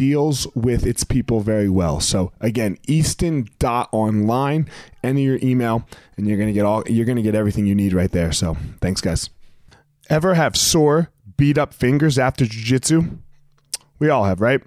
[0.00, 2.00] deals with its people very well.
[2.00, 4.70] So again, easton.online,
[5.04, 7.74] enter your email and you're going to get all you're going to get everything you
[7.74, 8.32] need right there.
[8.32, 9.28] So, thanks guys.
[10.08, 13.18] Ever have sore, beat up fingers after jiu-jitsu?
[13.98, 14.62] We all have, right?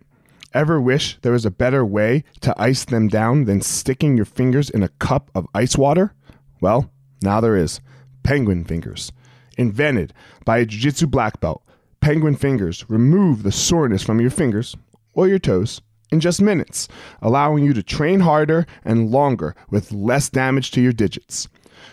[0.53, 4.69] Ever wish there was a better way to ice them down than sticking your fingers
[4.69, 6.13] in a cup of ice water?
[6.61, 6.91] Well,
[7.23, 7.81] now there is.
[8.21, 9.11] Penguin Fingers.
[9.57, 10.13] Invented
[10.45, 11.63] by a jiu jitsu black belt,
[12.01, 14.75] Penguin Fingers remove the soreness from your fingers
[15.13, 15.81] or your toes
[16.12, 16.88] in just minutes,
[17.22, 21.47] allowing you to train harder and longer with less damage to your digits.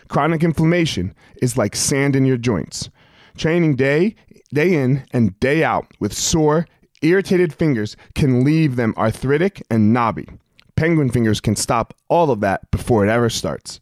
[0.08, 2.91] Chronic inflammation is like sand in your joints.
[3.36, 4.14] Training day
[4.53, 6.66] day in and day out with sore,
[7.03, 10.26] irritated fingers can leave them arthritic and knobby.
[10.76, 13.80] Penguin Fingers can stop all of that before it ever starts.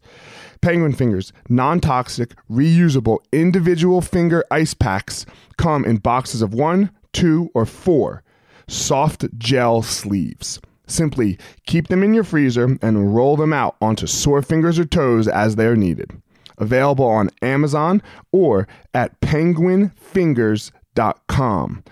[0.61, 5.25] Penguin Fingers non toxic, reusable individual finger ice packs
[5.57, 8.23] come in boxes of one, two, or four
[8.69, 10.59] soft gel sleeves.
[10.87, 11.37] Simply
[11.67, 15.55] keep them in your freezer and roll them out onto sore fingers or toes as
[15.55, 16.11] they are needed.
[16.57, 21.83] Available on Amazon or at penguinfingers.com.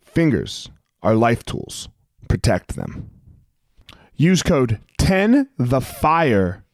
[0.00, 0.70] Fingers
[1.02, 1.88] are life tools.
[2.28, 3.10] Protect them.
[4.14, 6.64] Use code 10 the fire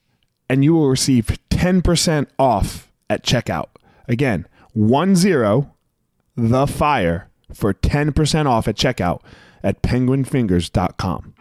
[0.51, 3.69] and you will receive 10% off at checkout.
[4.07, 5.15] Again, 10
[6.37, 9.21] the fire for 10% off at checkout
[9.63, 11.35] at penguinfingers.com.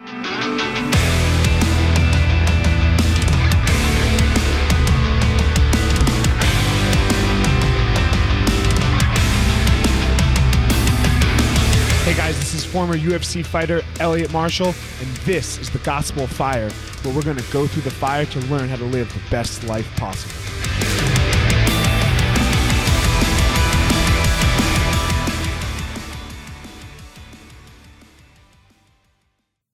[12.07, 16.69] Hey guys, this is former UFC fighter Elliot Marshall, and this is the Gospel Fire,
[17.03, 19.66] where we're going to go through the fire to learn how to live the best
[19.66, 21.16] life possible.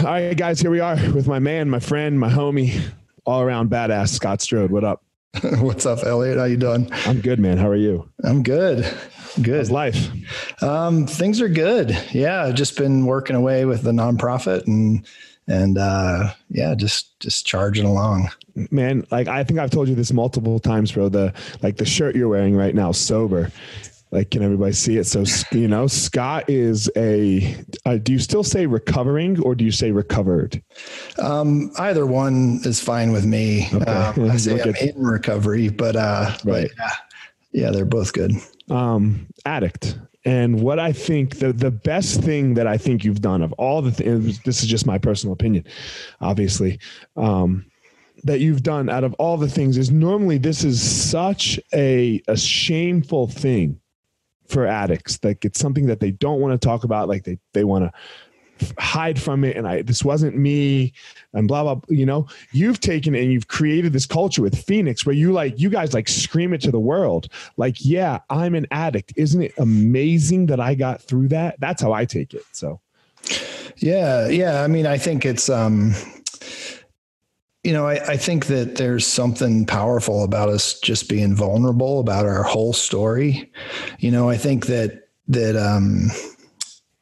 [0.03, 2.77] All right, guys, here we are with my man, my friend, my homie,
[3.25, 4.69] all around badass Scott Strode.
[4.69, 5.01] What up?
[5.59, 6.37] What's up, Elliot?
[6.37, 6.89] How you doing?
[7.05, 7.57] I'm good, man.
[7.57, 8.09] How are you?
[8.21, 8.85] I'm good.
[9.41, 9.59] Good.
[9.59, 10.09] How's life?
[10.61, 11.97] Um, things are good.
[12.11, 15.07] Yeah, just been working away with the nonprofit and
[15.47, 18.29] and uh, yeah, just just charging along.
[18.71, 21.07] Man, like I think I've told you this multiple times, bro.
[21.07, 23.53] The like the shirt you're wearing right now, sober
[24.13, 25.05] like can everybody see it?
[25.05, 29.71] So you know scott is a uh, do you still say recovering or do you
[29.71, 30.61] say recovered?
[31.17, 33.67] Um, either one is fine with me.
[33.73, 33.91] Okay.
[33.91, 36.45] um, i say i'm in recovery but uh right.
[36.45, 38.33] But yeah, yeah they're both good.
[38.69, 39.97] Um addict.
[40.25, 43.81] And what i think the the best thing that i think you've done of all
[43.81, 45.65] the things this is just my personal opinion
[46.21, 46.79] obviously
[47.17, 47.65] um
[48.23, 52.37] that you've done out of all the things is normally this is such a a
[52.37, 53.81] shameful thing
[54.53, 55.19] for addicts.
[55.23, 57.09] Like it's something that they don't want to talk about.
[57.09, 57.91] Like they they want to
[58.77, 59.57] hide from it.
[59.57, 60.93] And I this wasn't me
[61.33, 61.81] and blah blah.
[61.89, 65.59] You know, you've taken it and you've created this culture with Phoenix where you like
[65.59, 67.27] you guys like scream it to the world.
[67.57, 69.13] Like, yeah, I'm an addict.
[69.15, 71.59] Isn't it amazing that I got through that?
[71.59, 72.43] That's how I take it.
[72.51, 72.79] So
[73.77, 74.61] yeah, yeah.
[74.61, 75.93] I mean, I think it's um
[77.63, 82.25] you know, I, I think that there's something powerful about us just being vulnerable about
[82.25, 83.49] our whole story.
[83.99, 86.09] You know, I think that that um,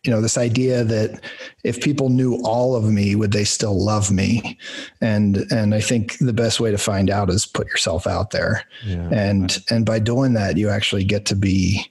[0.03, 1.21] you know this idea that
[1.63, 4.57] if people knew all of me would they still love me
[4.99, 8.63] and and i think the best way to find out is put yourself out there
[8.83, 9.07] yeah.
[9.11, 11.85] and and by doing that you actually get to be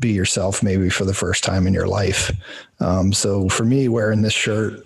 [0.00, 2.32] be yourself maybe for the first time in your life
[2.80, 4.80] um, so for me wearing this shirt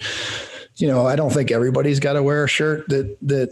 [0.76, 3.50] you know, I don't think everybody's got to wear a shirt that that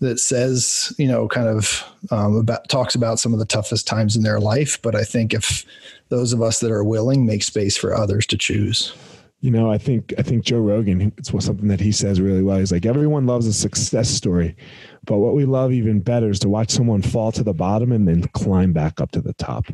[0.00, 4.16] that says, you know, kind of um, about talks about some of the toughest times
[4.16, 4.80] in their life.
[4.80, 5.64] But I think if
[6.08, 8.94] those of us that are willing make space for others to choose.
[9.40, 11.12] You know, I think I think Joe Rogan.
[11.18, 12.58] It's something that he says really well.
[12.58, 14.54] He's like, everyone loves a success story,
[15.04, 18.06] but what we love even better is to watch someone fall to the bottom and
[18.06, 19.66] then climb back up to the top.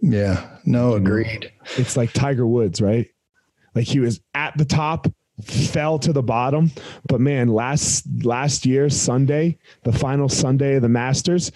[0.00, 0.48] Yeah.
[0.64, 1.52] No, agreed.
[1.76, 3.06] It's like Tiger Woods, right?
[3.74, 5.06] Like he was at the top
[5.40, 6.70] fell to the bottom.
[7.08, 11.52] But man, last last year Sunday, the final Sunday of the Masters,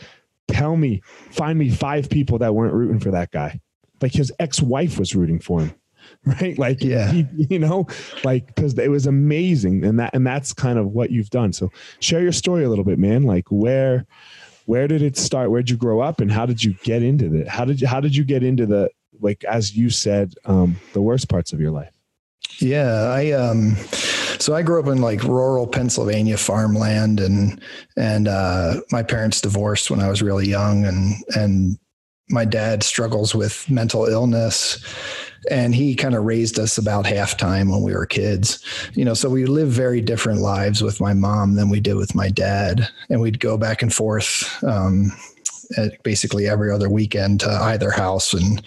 [0.48, 3.60] tell me, find me five people that weren't rooting for that guy.
[4.00, 5.74] Like his ex-wife was rooting for him.
[6.26, 6.58] Right.
[6.58, 7.86] Like, yeah, he, you know,
[8.24, 9.84] like, cause it was amazing.
[9.84, 11.52] And that, and that's kind of what you've done.
[11.52, 11.70] So
[12.00, 13.24] share your story a little bit, man.
[13.24, 14.06] Like where,
[14.66, 15.50] where did it start?
[15.50, 17.48] Where'd you grow up and how did you get into it?
[17.48, 18.90] How did you, how did you get into the,
[19.20, 21.93] like, as you said, um, the worst parts of your life?
[22.60, 23.76] Yeah, I um
[24.38, 27.60] so I grew up in like rural Pennsylvania farmland and
[27.96, 31.78] and uh my parents divorced when I was really young and and
[32.30, 34.82] my dad struggles with mental illness
[35.50, 38.64] and he kind of raised us about halftime when we were kids.
[38.94, 42.14] You know so we lived very different lives with my mom than we did with
[42.14, 45.12] my dad and we'd go back and forth um,
[46.02, 48.62] basically every other weekend to either house and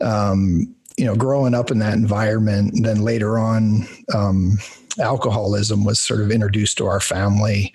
[0.00, 4.58] um, you know, growing up in that environment, and then later on, um,
[4.98, 7.72] alcoholism was sort of introduced to our family.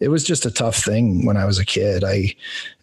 [0.00, 2.04] It was just a tough thing when I was a kid.
[2.04, 2.34] I,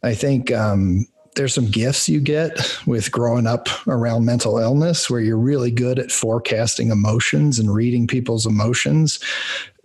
[0.01, 1.05] I think um,
[1.35, 5.99] there's some gifts you get with growing up around mental illness, where you're really good
[5.99, 9.19] at forecasting emotions and reading people's emotions.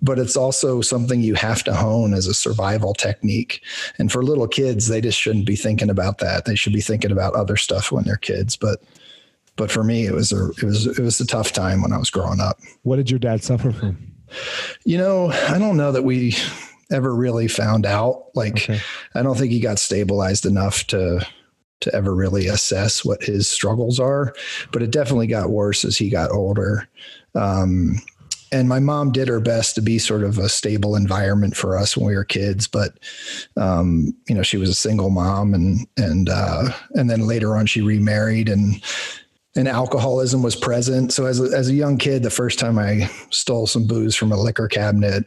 [0.00, 3.62] But it's also something you have to hone as a survival technique.
[3.98, 6.46] And for little kids, they just shouldn't be thinking about that.
[6.46, 8.56] They should be thinking about other stuff when they're kids.
[8.56, 8.82] But
[9.60, 11.98] but for me, it was a it was it was a tough time when I
[11.98, 12.58] was growing up.
[12.82, 14.14] What did your dad suffer from?
[14.86, 16.34] You know, I don't know that we
[16.90, 18.30] ever really found out.
[18.34, 18.80] Like, okay.
[19.14, 21.26] I don't think he got stabilized enough to
[21.80, 24.32] to ever really assess what his struggles are.
[24.72, 26.88] But it definitely got worse as he got older.
[27.34, 27.96] Um,
[28.52, 31.96] and my mom did her best to be sort of a stable environment for us
[31.96, 32.98] when we were kids but
[33.56, 37.66] um, you know she was a single mom and and uh, and then later on
[37.66, 38.82] she remarried and
[39.60, 41.12] and alcoholism was present.
[41.12, 44.32] So as a, as a young kid, the first time I stole some booze from
[44.32, 45.26] a liquor cabinet,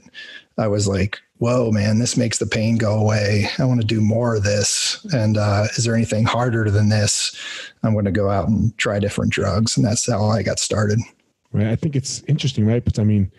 [0.57, 3.47] I was like, "Whoa, man, this makes the pain go away.
[3.59, 7.35] I want to do more of this." And uh, is there anything harder than this?
[7.83, 11.00] I'm going to go out and try different drugs, and that's how I got started.
[11.51, 11.68] Right.
[11.68, 12.83] I think it's interesting, right?
[12.83, 13.31] But I mean,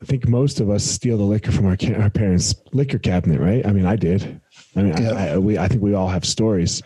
[0.00, 3.66] I think most of us steal the liquor from our our parents' liquor cabinet, right?
[3.66, 4.40] I mean, I did.
[4.76, 5.12] I mean, yeah.
[5.12, 6.84] I, I, we I think we all have stories.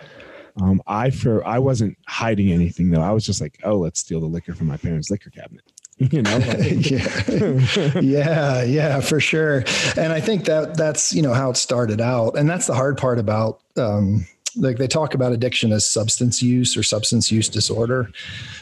[0.60, 3.00] Um, I for I wasn't hiding anything though.
[3.00, 5.64] I was just like, oh, let's steal the liquor from my parents' liquor cabinet.
[5.98, 9.62] you know, yeah, yeah, yeah, for sure.
[9.96, 12.98] And I think that that's you know how it started out, and that's the hard
[12.98, 13.60] part about.
[13.76, 14.26] Um,
[14.56, 18.10] like they talk about addiction as substance use or substance use disorder.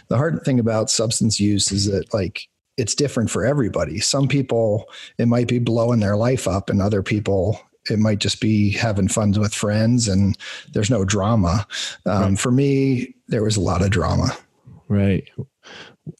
[0.07, 3.99] The hard thing about substance use is that like it's different for everybody.
[4.01, 4.89] Some people
[5.19, 9.09] it might be blowing their life up, and other people it might just be having
[9.09, 10.37] fun with friends and
[10.73, 11.67] there's no drama.
[12.07, 12.39] Um, right.
[12.39, 14.37] For me, there was a lot of drama.
[14.89, 15.29] Right.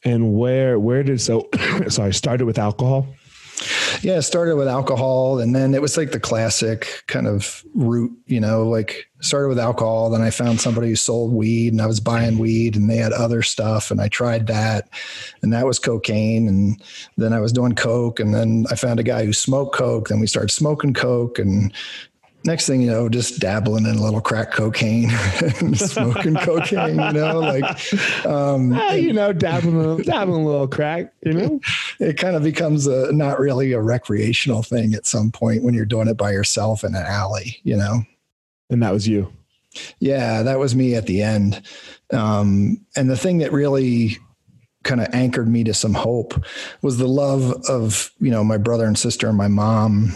[0.05, 1.49] And where where did so
[1.89, 3.07] so I started with alcohol?
[4.01, 8.11] Yeah, it started with alcohol and then it was like the classic kind of route,
[8.25, 10.09] you know, like started with alcohol.
[10.09, 13.13] Then I found somebody who sold weed and I was buying weed and they had
[13.13, 14.89] other stuff and I tried that
[15.41, 16.47] and that was cocaine.
[16.47, 16.81] And
[17.17, 20.07] then I was doing coke and then I found a guy who smoked coke.
[20.07, 21.73] Then we started smoking coke and
[22.43, 25.09] next thing you know, just dabbling in a little crack cocaine
[25.59, 31.33] and smoking cocaine, you know, like, um, you know, dabbling, dabbling a little crack, you
[31.33, 31.59] know,
[31.99, 35.85] it kind of becomes a, not really a recreational thing at some point when you're
[35.85, 38.03] doing it by yourself in an alley, you know?
[38.69, 39.31] And that was you.
[39.99, 41.61] Yeah, that was me at the end.
[42.11, 44.17] Um, and the thing that really
[44.83, 46.33] kind of anchored me to some hope
[46.81, 50.11] was the love of, you know, my brother and sister and my mom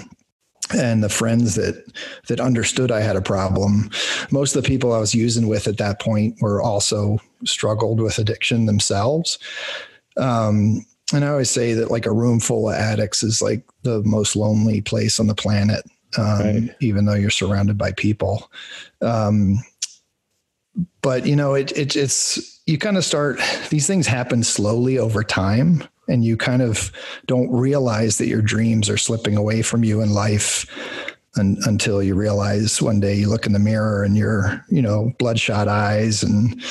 [0.74, 1.86] and the friends that
[2.28, 3.90] that understood I had a problem.
[4.32, 8.18] Most of the people I was using with at that point were also struggled with
[8.18, 9.38] addiction themselves.
[10.18, 14.02] Um, and I always say that like a room full of addicts is like the
[14.04, 15.86] most lonely place on the planet,
[16.18, 16.76] um, right.
[16.80, 18.50] even though you're surrounded by people.
[19.02, 19.58] Um,
[21.02, 25.24] but you know, it, it it's you kind of start these things happen slowly over
[25.24, 26.92] time, and you kind of
[27.26, 30.66] don't realize that your dreams are slipping away from you in life.
[31.38, 35.68] until you realize one day you look in the mirror and you're, you know, bloodshot
[35.68, 36.64] eyes and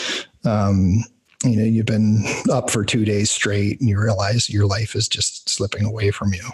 [0.47, 1.05] um,
[1.45, 5.09] you know you've been up for two days straight and you realize your life is
[5.09, 6.49] just slipping away from you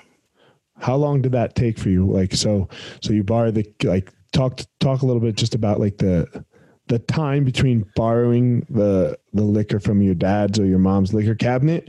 [0.79, 2.69] how long did that take for you like so
[3.01, 6.45] so you borrow the like talk talk a little bit just about like the
[6.89, 11.89] the time between borrowing the the liquor from your dad's or your mom's liquor cabinet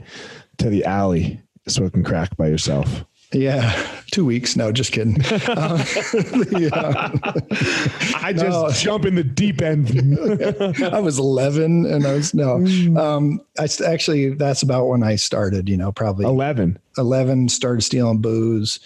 [0.62, 4.56] to the alley smoking crack by yourself yeah, two weeks.
[4.56, 5.14] No, just kidding.
[5.14, 5.78] Um,
[6.60, 7.12] yeah.
[8.16, 8.70] I just no.
[8.72, 9.90] jump in the deep end.
[10.92, 12.98] I was 11 and I was, no, mm.
[12.98, 18.20] um, I actually, that's about when I started, you know, probably 11, 11 started stealing
[18.20, 18.80] booze.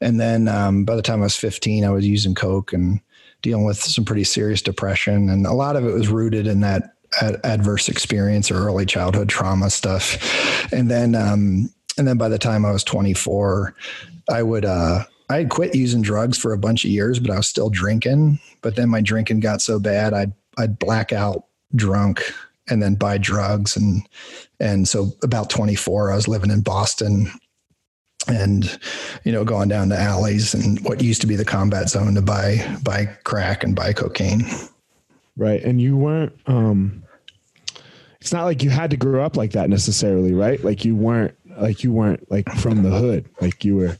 [0.00, 3.00] And then, um, by the time I was 15, I was using Coke and
[3.40, 5.28] dealing with some pretty serious depression.
[5.28, 9.28] And a lot of it was rooted in that ad- adverse experience or early childhood
[9.28, 10.72] trauma stuff.
[10.72, 13.74] And then, um, and then by the time I was 24,
[14.30, 17.36] I would uh, I had quit using drugs for a bunch of years, but I
[17.36, 18.38] was still drinking.
[18.60, 22.22] But then my drinking got so bad, I'd I'd black out drunk
[22.68, 24.06] and then buy drugs and
[24.60, 27.30] and so about 24 I was living in Boston
[28.28, 28.78] and
[29.24, 32.22] you know going down to alleys and what used to be the combat zone to
[32.22, 34.42] buy buy crack and buy cocaine
[35.36, 37.01] right and you weren't um
[38.22, 41.36] it's not like you had to grow up like that necessarily right like you weren't
[41.60, 43.98] like you weren't like from the hood, like you were.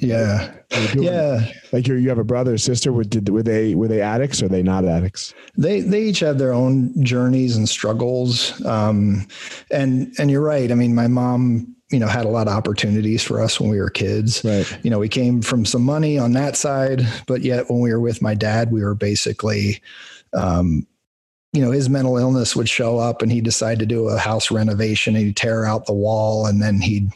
[0.00, 0.54] Yeah,
[0.94, 1.50] yeah.
[1.72, 2.92] Like you, you have a brother or sister.
[2.92, 5.34] Were did were they were they addicts or they not addicts?
[5.56, 8.64] They they each had their own journeys and struggles.
[8.64, 9.26] Um,
[9.72, 10.70] and and you're right.
[10.70, 13.80] I mean, my mom you know had a lot of opportunities for us when we
[13.80, 17.70] were kids right you know we came from some money on that side but yet
[17.70, 19.80] when we were with my dad we were basically
[20.34, 20.86] um,
[21.52, 24.50] you know, his mental illness would show up and he'd decide to do a house
[24.50, 27.10] renovation and he'd tear out the wall and then he'd,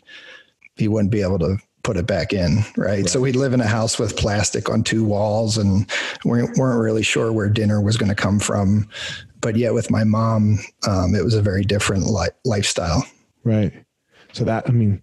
[0.77, 2.59] he wouldn't be able to put it back in.
[2.77, 2.87] Right?
[2.87, 3.09] right.
[3.09, 5.91] So we'd live in a house with plastic on two walls and
[6.25, 8.89] we weren't really sure where dinner was going to come from.
[9.41, 10.59] But yet with my mom,
[10.89, 13.05] um, it was a very different li- lifestyle.
[13.45, 13.73] Right.
[14.33, 15.03] So that, I mean,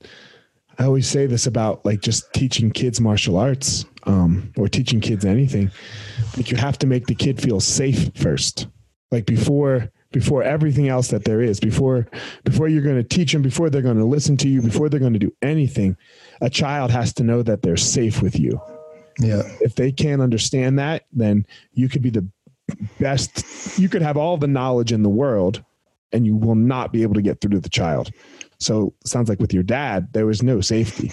[0.79, 5.25] I always say this about like just teaching kids martial arts um, or teaching kids
[5.25, 5.69] anything.
[6.35, 8.65] Like you have to make the kid feel safe first
[9.11, 12.07] like before before everything else that there is before
[12.43, 14.99] before you're going to teach them before they're going to listen to you before they're
[14.99, 15.95] going to do anything
[16.41, 18.59] a child has to know that they're safe with you.
[19.19, 19.43] Yeah.
[19.61, 22.27] If they can't understand that then you could be the
[22.99, 25.63] best you could have all the knowledge in the world
[26.11, 28.11] and you will not be able to get through to the child.
[28.59, 31.11] So sounds like with your dad there was no safety.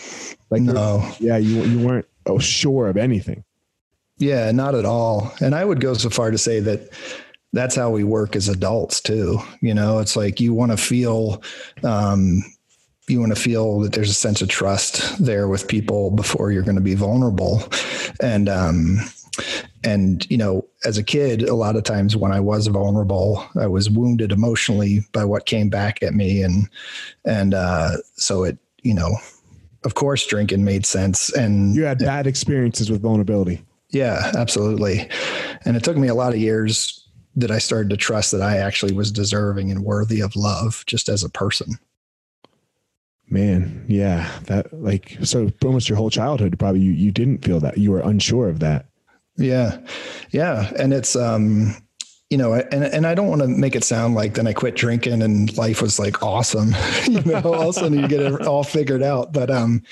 [0.48, 1.06] Like no.
[1.18, 3.44] yeah you, you weren't oh, sure of anything.
[4.16, 5.32] Yeah not at all.
[5.40, 6.90] And i would go so far to say that
[7.52, 9.38] that's how we work as adults too.
[9.60, 11.42] You know, it's like you want to feel,
[11.82, 12.42] um,
[13.08, 16.62] you want to feel that there's a sense of trust there with people before you're
[16.62, 17.62] going to be vulnerable.
[18.20, 18.98] And, um,
[19.84, 23.66] and you know as a kid a lot of times when i was vulnerable i
[23.66, 26.68] was wounded emotionally by what came back at me and
[27.24, 29.16] and uh, so it you know
[29.84, 35.08] of course drinking made sense and you had bad experiences with vulnerability yeah absolutely
[35.64, 37.05] and it took me a lot of years
[37.36, 41.08] that I started to trust that I actually was deserving and worthy of love just
[41.08, 41.78] as a person.
[43.28, 47.76] Man, yeah, that like so almost your whole childhood probably you you didn't feel that.
[47.76, 48.86] You were unsure of that.
[49.36, 49.78] Yeah.
[50.30, 51.76] Yeah, and it's um
[52.30, 54.74] you know, and and I don't want to make it sound like then I quit
[54.74, 56.74] drinking and life was like awesome.
[57.06, 59.32] you know, all of a sudden you get it all figured out.
[59.32, 59.82] But um,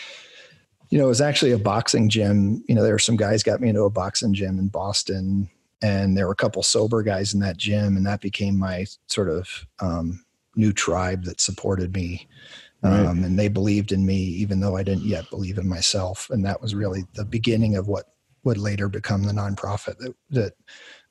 [0.90, 2.64] you know, it was actually a boxing gym.
[2.68, 5.50] You know, there were some guys got me into a boxing gym in Boston
[5.84, 9.28] and there were a couple sober guys in that gym and that became my sort
[9.28, 10.24] of um,
[10.56, 12.26] new tribe that supported me
[12.82, 13.06] right.
[13.06, 16.44] um, and they believed in me even though i didn't yet believe in myself and
[16.44, 18.06] that was really the beginning of what
[18.44, 20.52] would later become the nonprofit that, that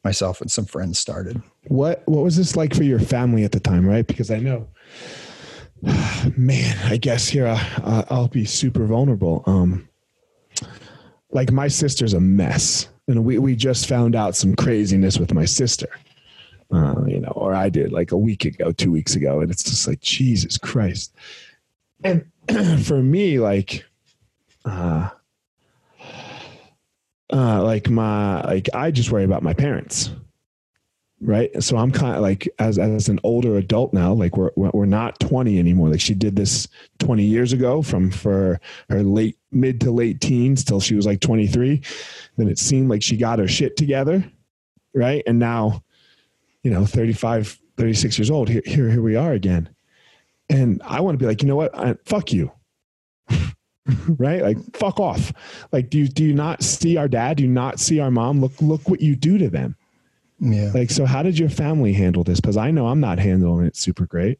[0.03, 1.42] myself and some friends started.
[1.68, 4.06] What what was this like for your family at the time right?
[4.06, 4.68] Because i know
[6.38, 9.44] man i guess here I, i'll be super vulnerable.
[9.46, 9.89] Um
[11.32, 15.45] like my sister's a mess and we, we just found out some craziness with my
[15.45, 15.89] sister
[16.74, 19.41] uh, you know or i did like a week ago two weeks ago.
[19.41, 21.13] And it's just like jesus christ.
[22.03, 22.25] And
[22.83, 23.86] for me like
[24.65, 25.10] uh
[27.31, 30.12] uh like my like i just worry about my parents
[31.24, 31.63] right?
[31.63, 35.20] So i'm kind of like as as an older adult now like we're we're not
[35.20, 35.89] 20 anymore.
[35.89, 36.68] Like she did this
[37.00, 41.22] 20 years ago from for her late mid to late teens till she was like
[41.22, 41.82] 23
[42.38, 44.24] then it seemed like she got her shit together
[44.94, 45.24] right?
[45.25, 45.84] And now
[46.63, 49.70] you know 35 36 years old here here, here we are again.
[50.50, 51.77] And i want to be like you know what?
[51.77, 52.51] I, fuck you.
[54.08, 54.42] Right?
[54.42, 55.34] Like fuck off.
[55.74, 57.36] Like do you do you not see our dad?
[57.36, 58.39] Do you not see our mom?
[58.39, 59.75] Look look what you do to them
[60.43, 60.71] Yeah.
[60.73, 62.41] like, so how did your family handle this?
[62.41, 64.39] Because I know I'm not handling it super great.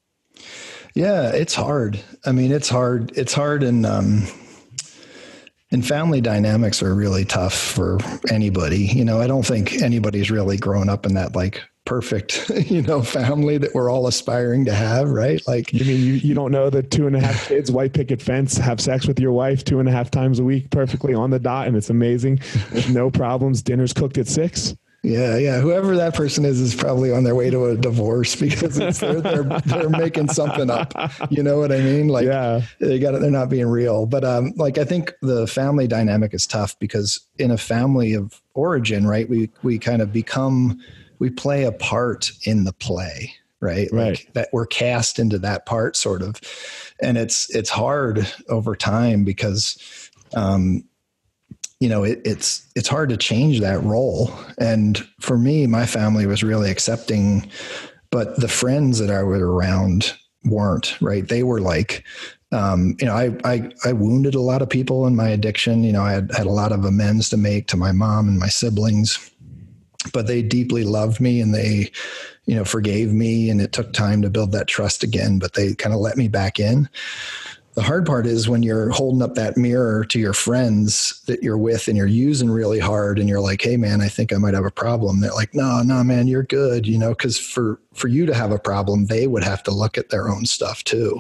[0.93, 2.00] Yeah, it's hard.
[2.25, 3.17] I mean, it's hard.
[3.17, 4.24] It's hard and um
[5.72, 7.98] and family dynamics are really tough for
[8.29, 8.86] anybody.
[8.86, 13.01] You know, I don't think anybody's really grown up in that like perfect, you know,
[13.01, 15.41] family that we're all aspiring to have, right?
[15.48, 18.22] Like You mean you, you don't know that two and a half kids, white picket
[18.22, 21.31] fence, have sex with your wife two and a half times a week, perfectly on
[21.31, 22.39] the dot, and it's amazing
[22.72, 23.62] with no problems.
[23.63, 24.75] Dinner's cooked at six.
[25.05, 25.60] Yeah, yeah.
[25.60, 29.19] Whoever that person is is probably on their way to a divorce because it's, they're,
[29.19, 30.93] they're they're making something up.
[31.29, 32.07] You know what I mean?
[32.07, 32.62] Like Yeah.
[32.79, 33.19] they got it.
[33.19, 34.05] They're not being real.
[34.05, 38.41] But um, like I think the family dynamic is tough because in a family of
[38.53, 39.27] origin, right?
[39.29, 40.79] We we kind of become
[41.19, 43.89] we play a part in the play, right?
[43.91, 44.12] Right.
[44.12, 46.39] Like that we're cast into that part, sort of,
[47.01, 49.77] and it's it's hard over time because.
[50.36, 50.86] Um,
[51.84, 54.32] you know it, it's it's hard to change that role.
[54.58, 57.52] And for me my family was really accepting
[58.10, 60.13] but the friends that i was around
[60.46, 61.28] weren't right?
[61.28, 62.06] They were like
[62.54, 65.84] um, you know I, I i wounded a lot of people in my addiction.
[65.84, 68.40] You know i had had a lot of amends to make to my mom and
[68.40, 69.30] my siblings
[70.13, 71.92] but they deeply loved me and they
[72.46, 73.50] you know forgave me.
[73.50, 76.30] And it took time to build that trust again but they kind of let me
[76.30, 76.88] back in
[77.75, 81.58] the hard part is when you're holding up that mirror to your friends that you're
[81.58, 84.53] with and you're using really hard and you're like hey man i think i might
[84.53, 88.08] have a problem they're like no no man you're good you know because for for
[88.08, 91.20] you to have a problem they would have to look at their own stuff too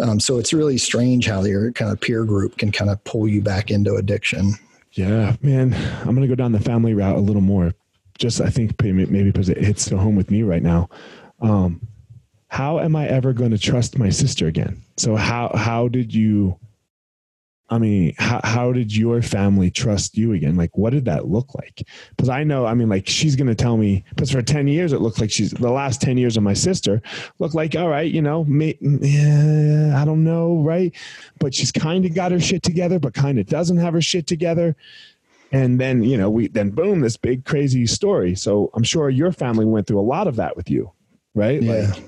[0.00, 3.28] um, so it's really strange how your kind of peer group can kind of pull
[3.28, 4.54] you back into addiction
[4.94, 5.74] Yeah, man.
[6.02, 7.72] I'm gonna go down the family route a little more.
[8.16, 10.88] Just I think maybe because it hits home with me right now.
[11.40, 11.80] Um,
[12.48, 14.82] how am I ever going to trust my sister again?
[14.96, 16.58] So how how did you?
[17.70, 20.54] I mean, how how did your family trust you again?
[20.54, 21.82] Like, what did that look like?
[22.10, 24.04] Because I know, I mean, like she's going to tell me.
[24.10, 27.00] Because for ten years, it looked like she's the last ten years of my sister
[27.38, 30.94] looked like all right, you know, may, yeah, I don't know, right?
[31.40, 34.26] But she's kind of got her shit together, but kind of doesn't have her shit
[34.26, 34.76] together
[35.52, 39.30] and then you know we then boom this big crazy story so i'm sure your
[39.30, 40.90] family went through a lot of that with you
[41.34, 41.92] right Yeah.
[41.92, 42.04] like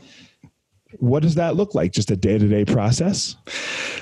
[1.00, 1.92] what does that look like?
[1.92, 3.36] Just a day-to-day process?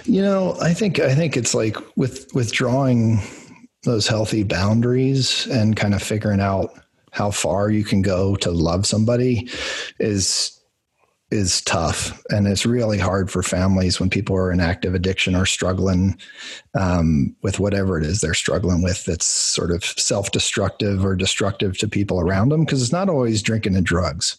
[0.04, 3.20] You know, I think I think it's like with withdrawing
[3.84, 6.70] those healthy boundaries and kind of figuring out
[7.10, 9.48] how far you can go to love somebody
[10.00, 10.58] is
[11.30, 15.46] is tough and it's really hard for families when people are in active addiction or
[15.46, 16.16] struggling
[16.78, 21.88] um, with whatever it is they're struggling with that's sort of self-destructive or destructive to
[21.88, 24.36] people around them because it's not always drinking and drugs.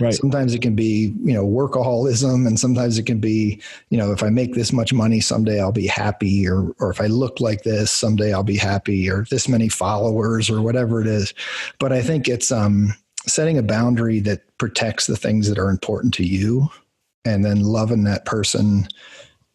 [0.00, 0.12] Right.
[0.12, 4.22] Sometimes it can be you know workaholism and sometimes it can be you know if
[4.22, 7.62] i make this much money someday i'll be happy or or if i look like
[7.62, 11.32] this someday i'll be happy or this many followers or whatever it is.
[11.78, 12.94] But i think it's um
[13.26, 16.68] setting a boundary that protects the things that are important to you
[17.24, 18.86] and then loving that person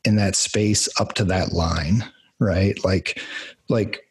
[0.05, 2.03] in that space up to that line
[2.39, 2.83] right?
[2.83, 3.21] Like
[3.67, 4.05] like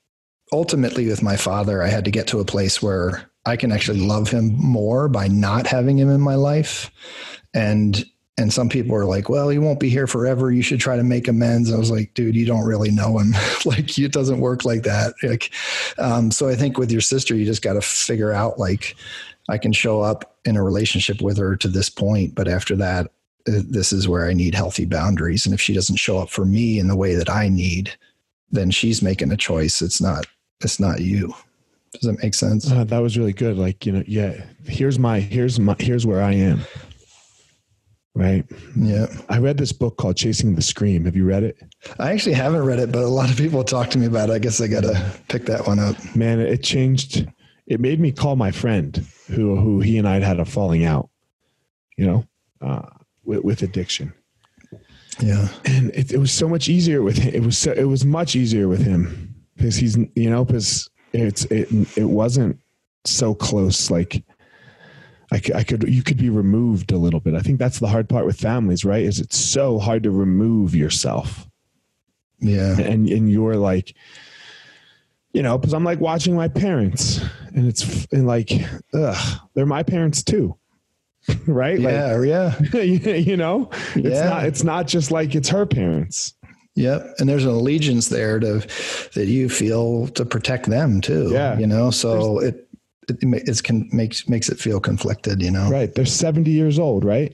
[0.53, 4.01] ultimately with my father i had to get to a place where i can actually
[4.01, 6.91] love him more by not having him in my life.
[7.55, 8.05] And
[8.39, 10.51] and some people are like well he won't be here forever.
[10.51, 11.73] You should try to make amends.
[11.73, 13.35] I was like dude you don't really know him.
[13.65, 15.15] Like it doesn't work like that.
[15.23, 15.51] Like
[15.99, 18.97] um, so i think with your sister you just got to figure out like
[19.49, 23.07] i can show up in a relationship with her to this point but after that
[23.49, 25.47] uh, this is where i need healthy boundaries.
[25.47, 27.93] And if she doesn't show up for me in the way that i need
[28.51, 29.83] then she's making a choice.
[29.83, 30.27] It's not
[30.61, 31.35] it's not you.
[31.93, 32.71] Does that make sense?
[32.71, 33.57] Uh, that was really good.
[33.57, 36.61] Like you know yeah here's my here's my here's where i am.
[38.15, 38.45] Right?
[38.75, 39.07] Yeah.
[39.29, 41.05] I read this book called chasing the scream.
[41.05, 41.57] Have you read it?
[42.01, 44.33] I actually haven't read it but a lot of people talk to me about it.
[44.33, 45.97] I guess i gotta pick that one up.
[46.17, 47.29] Man it changed
[47.69, 50.85] it made me call my friend who who he and i had had a falling
[50.85, 51.09] out
[51.97, 52.25] you know
[52.61, 52.89] uh,
[53.25, 54.13] with, with addiction
[55.21, 57.35] yeah and it, it was so much easier with him.
[57.35, 61.45] It was so, it was much easier with him because he's you know because it's
[61.47, 62.59] it it wasn't
[63.05, 63.91] so close.
[63.91, 64.25] Like
[65.33, 67.35] I could, I could you could be removed a little bit.
[67.35, 69.03] I think that's the hard part with families, right?
[69.03, 71.49] Is it's so hard to remove yourself,
[72.41, 73.95] yeah and and you're like.
[75.39, 77.21] You know, because I'm like watching my parents,
[77.55, 78.51] and it's and like,
[78.93, 80.59] ugh, they're my parents too,
[81.47, 81.79] right?
[81.79, 82.27] Yeah, like,
[82.75, 83.15] yeah.
[83.15, 84.29] you know, it's yeah.
[84.29, 86.35] not it's not just like it's her parents.
[86.75, 88.67] Yep, and there's an allegiance there to
[89.15, 91.31] that you feel to protect them too.
[91.31, 92.69] Yeah, you know, so there's, it
[93.09, 95.41] it it's can makes makes it feel conflicted.
[95.41, 95.95] You know, right?
[95.95, 97.33] They're 70 years old, right?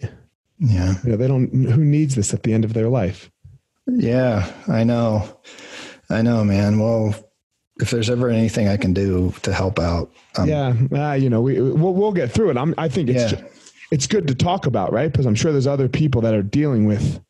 [0.59, 1.17] Yeah, yeah.
[1.17, 1.49] They don't.
[1.49, 3.31] Who needs this at the end of their life?
[3.87, 5.41] Yeah, I know.
[6.11, 6.79] I know, man.
[6.79, 7.15] Well,
[7.81, 11.41] if there's ever anything I can do to help out, um, yeah, uh, you know,
[11.41, 12.57] we we'll, we'll, get through it.
[12.57, 13.43] I'm, I think it's yeah.
[13.91, 15.11] it's good to talk about, right?
[15.11, 17.21] Because I'm sure there's other people that are dealing with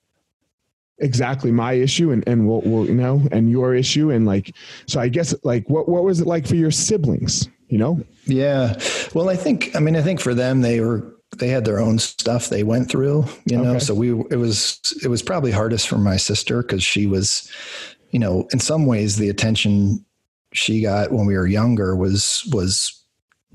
[0.99, 4.55] exactly my issue and and we'll, we'll you know and your issue and like
[4.87, 7.49] so I guess like what what was it like for your siblings?
[7.69, 8.05] You know?
[8.27, 8.79] Yeah.
[9.15, 11.99] Well, I think I mean I think for them they were they had their own
[11.99, 13.71] stuff they went through, you know.
[13.71, 13.79] Okay.
[13.81, 17.51] So we it was it was probably hardest for my sister because she was,
[18.11, 20.05] you know, in some ways the attention
[20.55, 23.01] she got when we were younger was was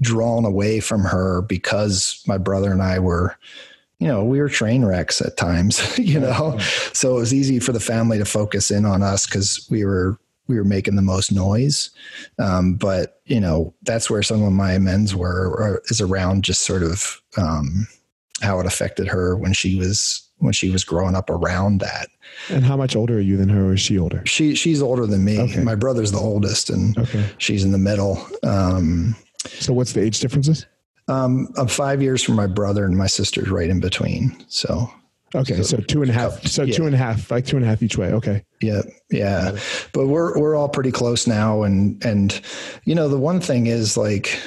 [0.01, 3.37] drawn away from her because my brother and I were
[3.99, 6.57] you know, we were train wrecks at times, you know.
[6.93, 10.17] So it was easy for the family to focus in on us because we were
[10.47, 11.91] we were making the most noise.
[12.39, 16.61] Um, but you know, that's where some of my amends were or is around just
[16.61, 17.87] sort of um,
[18.41, 22.07] how it affected her when she was when she was growing up around that.
[22.49, 24.23] And how much older are you than her, or is she older?
[24.25, 25.39] She she's older than me.
[25.39, 25.63] Okay.
[25.63, 27.25] My brother's the oldest, and okay.
[27.37, 28.25] she's in the middle.
[28.43, 30.65] Um, so what's the age differences?
[31.07, 34.45] Um, I'm five years from my brother, and my sister's right in between.
[34.47, 34.89] So
[35.35, 36.45] okay, so, so two and a half.
[36.45, 36.75] So yeah.
[36.75, 38.11] two and a half, like two and a half each way.
[38.13, 38.43] Okay.
[38.61, 39.57] Yeah, yeah.
[39.93, 42.39] But we're we're all pretty close now, and and
[42.85, 44.39] you know the one thing is like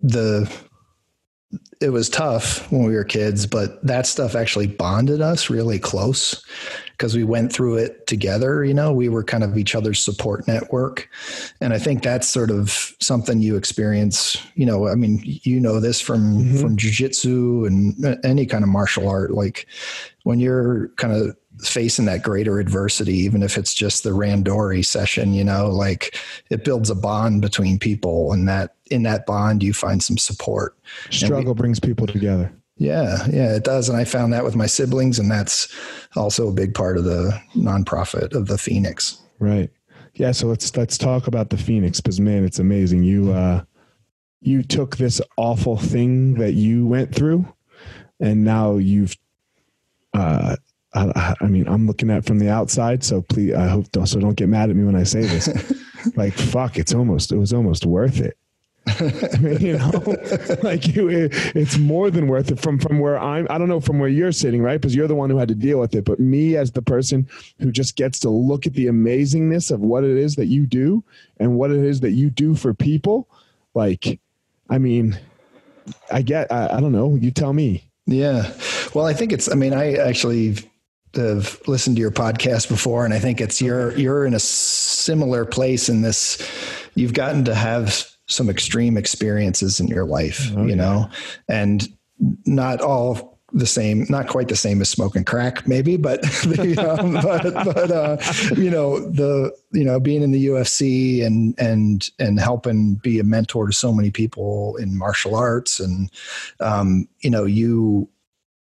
[0.00, 0.50] the
[1.80, 6.44] it was tough when we were kids, but that stuff actually bonded us really close
[7.00, 8.62] because we went through it together.
[8.62, 11.08] You know, we were kind of each other's support network.
[11.58, 14.36] And I think that's sort of something you experience.
[14.54, 16.56] You know, I mean, you know this from, mm-hmm.
[16.58, 19.30] from jujitsu and any kind of martial art.
[19.30, 19.66] Like
[20.24, 25.32] when you're kind of facing that greater adversity, even if it's just the randori session,
[25.32, 26.18] you know, like
[26.50, 30.76] it builds a bond between people and that in that bond you find some support.
[31.08, 32.52] Struggle we, brings people together.
[32.80, 33.90] Yeah, yeah, it does.
[33.90, 35.68] And I found that with my siblings, and that's
[36.16, 39.20] also a big part of the nonprofit of the Phoenix.
[39.38, 39.68] Right.
[40.14, 40.32] Yeah.
[40.32, 43.02] So let's let's talk about the Phoenix because man, it's amazing.
[43.02, 43.64] You uh
[44.40, 47.46] you took this awful thing that you went through
[48.18, 49.14] and now you've
[50.14, 50.56] uh
[50.94, 54.18] I, I, mean, I'm looking at from the outside, so please, I hope don't, so
[54.18, 55.48] don't get mad at me when I say this.
[56.16, 58.36] like, fuck, it's almost, it was almost worth it.
[59.60, 59.90] you know,
[60.62, 63.46] like you, it, it's more than worth it from from where I'm.
[63.50, 64.80] I don't know from where you're sitting, right?
[64.80, 66.04] Because you're the one who had to deal with it.
[66.04, 70.04] But me, as the person who just gets to look at the amazingness of what
[70.04, 71.02] it is that you do
[71.38, 73.28] and what it is that you do for people,
[73.74, 74.20] like,
[74.68, 75.18] I mean,
[76.10, 76.50] I get.
[76.52, 77.14] I, I don't know.
[77.14, 77.84] You tell me.
[78.06, 78.52] Yeah.
[78.94, 79.50] Well, I think it's.
[79.50, 80.56] I mean, I actually
[81.14, 85.44] have listened to your podcast before, and I think it's you're you're in a similar
[85.44, 86.38] place in this.
[86.94, 90.74] You've gotten to have some extreme experiences in your life, oh, you yeah.
[90.76, 91.10] know,
[91.48, 91.88] and
[92.46, 97.14] not all the same, not quite the same as smoking crack, maybe, but the, um,
[97.14, 97.42] but,
[97.74, 98.16] but uh,
[98.54, 103.24] you know the you know being in the UFC and and and helping be a
[103.24, 106.10] mentor to so many people in martial arts, and
[106.60, 108.08] um, you know you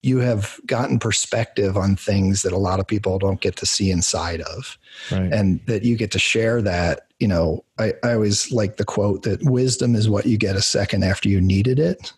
[0.05, 3.91] you have gotten perspective on things that a lot of people don't get to see
[3.91, 4.79] inside of.
[5.11, 5.33] Right.
[5.33, 9.23] and that you get to share that you know I, I always like the quote
[9.25, 12.13] that wisdom is what you get a second after you needed it.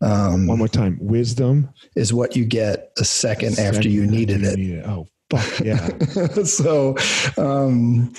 [0.00, 0.98] Um, one more time.
[1.00, 4.58] Wisdom is what you get a second, a second after you needed you it.
[4.58, 4.86] Need it.
[4.86, 5.88] Oh fuck yeah.
[6.44, 6.96] So
[7.38, 8.12] um,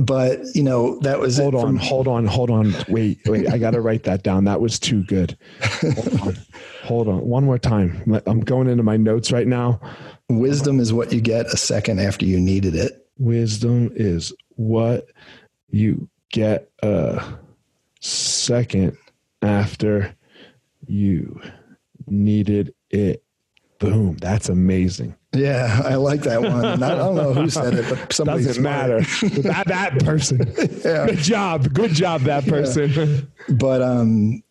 [0.00, 2.74] but you know that was hold on from- hold on hold on.
[2.88, 4.44] Wait wait i gotta write that down.
[4.44, 5.36] That was too good.
[5.82, 6.36] Hold on
[6.84, 7.26] hold on.
[7.26, 8.02] One more time.
[8.26, 9.80] I'm going into my notes right now.
[10.28, 13.06] Wisdom is what you get a second after you needed it.
[13.18, 15.06] Wisdom is what
[15.70, 17.22] you get a
[18.00, 18.96] second
[19.42, 20.14] after
[20.86, 21.40] you
[22.06, 23.22] needed it.
[23.78, 26.82] Boom that's amazing yeah, I like that one.
[26.82, 29.00] I don't know who said it, but somebody doesn't matter.
[29.00, 30.38] that that person.
[30.84, 31.06] yeah.
[31.06, 31.72] Good job.
[31.72, 32.90] Good job, that person.
[32.90, 33.20] Yeah.
[33.46, 34.42] But um,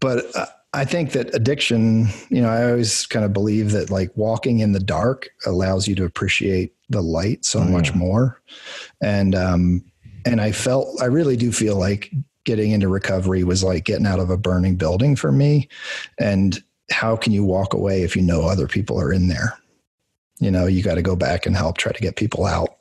[0.00, 2.08] but uh, I think that addiction.
[2.28, 5.94] You know, I always kind of believe that like walking in the dark allows you
[5.94, 7.96] to appreciate the light so oh, much yeah.
[7.96, 8.42] more,
[9.02, 9.82] and um,
[10.26, 12.12] and I felt I really do feel like
[12.44, 15.70] getting into recovery was like getting out of a burning building for me,
[16.18, 19.58] and how can you walk away if you know other people are in there?
[20.40, 22.76] You know you got to go back and help try to get people out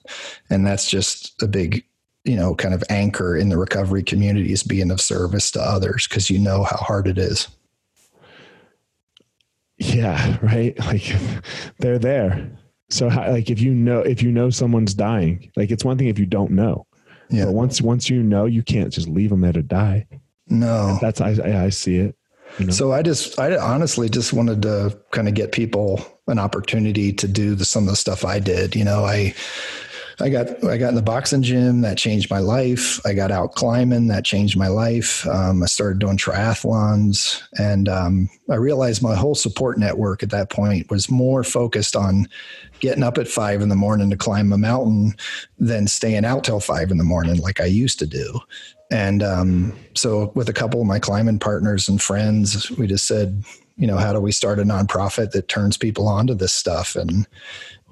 [0.49, 1.83] and that's just a big
[2.27, 6.07] you know, kind of anchor in the recovery community is being of service to others
[6.07, 7.47] because you know how hard it is.
[9.77, 10.77] Yeah, right.
[10.85, 11.15] Like
[11.79, 12.51] they're there.
[12.89, 16.07] So how, like if you know if you know someone's dying, like it's one thing
[16.07, 16.85] if you don't know.
[17.29, 17.45] Yeah.
[17.45, 20.07] But once once you know, you can't just leave them there to die.
[20.47, 20.97] No.
[21.01, 22.15] That's I I see it.
[22.59, 22.71] You know?
[22.73, 27.27] So I just I honestly just wanted to kind of get people an opportunity to
[27.27, 28.75] do the, some of the stuff I did.
[28.75, 29.33] You know, I
[30.19, 32.99] I got I got in the boxing gym that changed my life.
[33.05, 35.27] I got out climbing that changed my life.
[35.27, 40.49] Um, I started doing triathlons, and um, I realized my whole support network at that
[40.49, 42.27] point was more focused on
[42.79, 45.13] getting up at five in the morning to climb a mountain
[45.59, 48.39] than staying out till five in the morning like I used to do.
[48.89, 53.43] And um, so, with a couple of my climbing partners and friends, we just said,
[53.77, 56.95] you know, how do we start a nonprofit that turns people onto this stuff?
[56.95, 57.27] And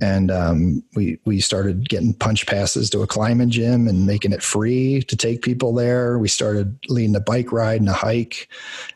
[0.01, 4.43] and um, we we started getting punch passes to a climbing gym and making it
[4.43, 6.19] free to take people there.
[6.19, 8.49] We started leading a bike ride and a hike,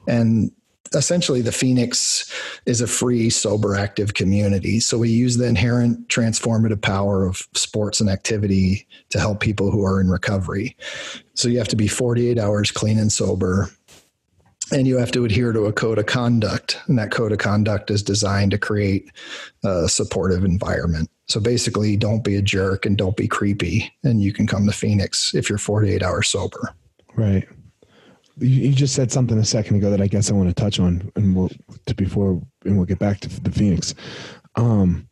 [0.07, 0.51] and
[0.95, 2.33] essentially the Phoenix
[2.65, 4.79] is a free, sober, active community.
[4.79, 9.85] So we use the inherent transformative power of sports and activity to help people who
[9.85, 10.75] are in recovery.
[11.35, 13.69] So you have to be 48 hours clean and sober
[14.71, 17.89] and you have to adhere to a code of conduct and that code of conduct
[17.91, 19.09] is designed to create
[19.63, 21.09] a supportive environment.
[21.27, 24.71] So basically don't be a jerk and don't be creepy and you can come to
[24.71, 26.73] phoenix if you're 48 hours sober.
[27.15, 27.47] Right.
[28.37, 31.11] You, just said something a second ago that i guess i want to touch on
[31.17, 31.51] and we'll
[31.87, 33.93] to before and we'll get back to the phoenix.
[34.55, 35.09] Um,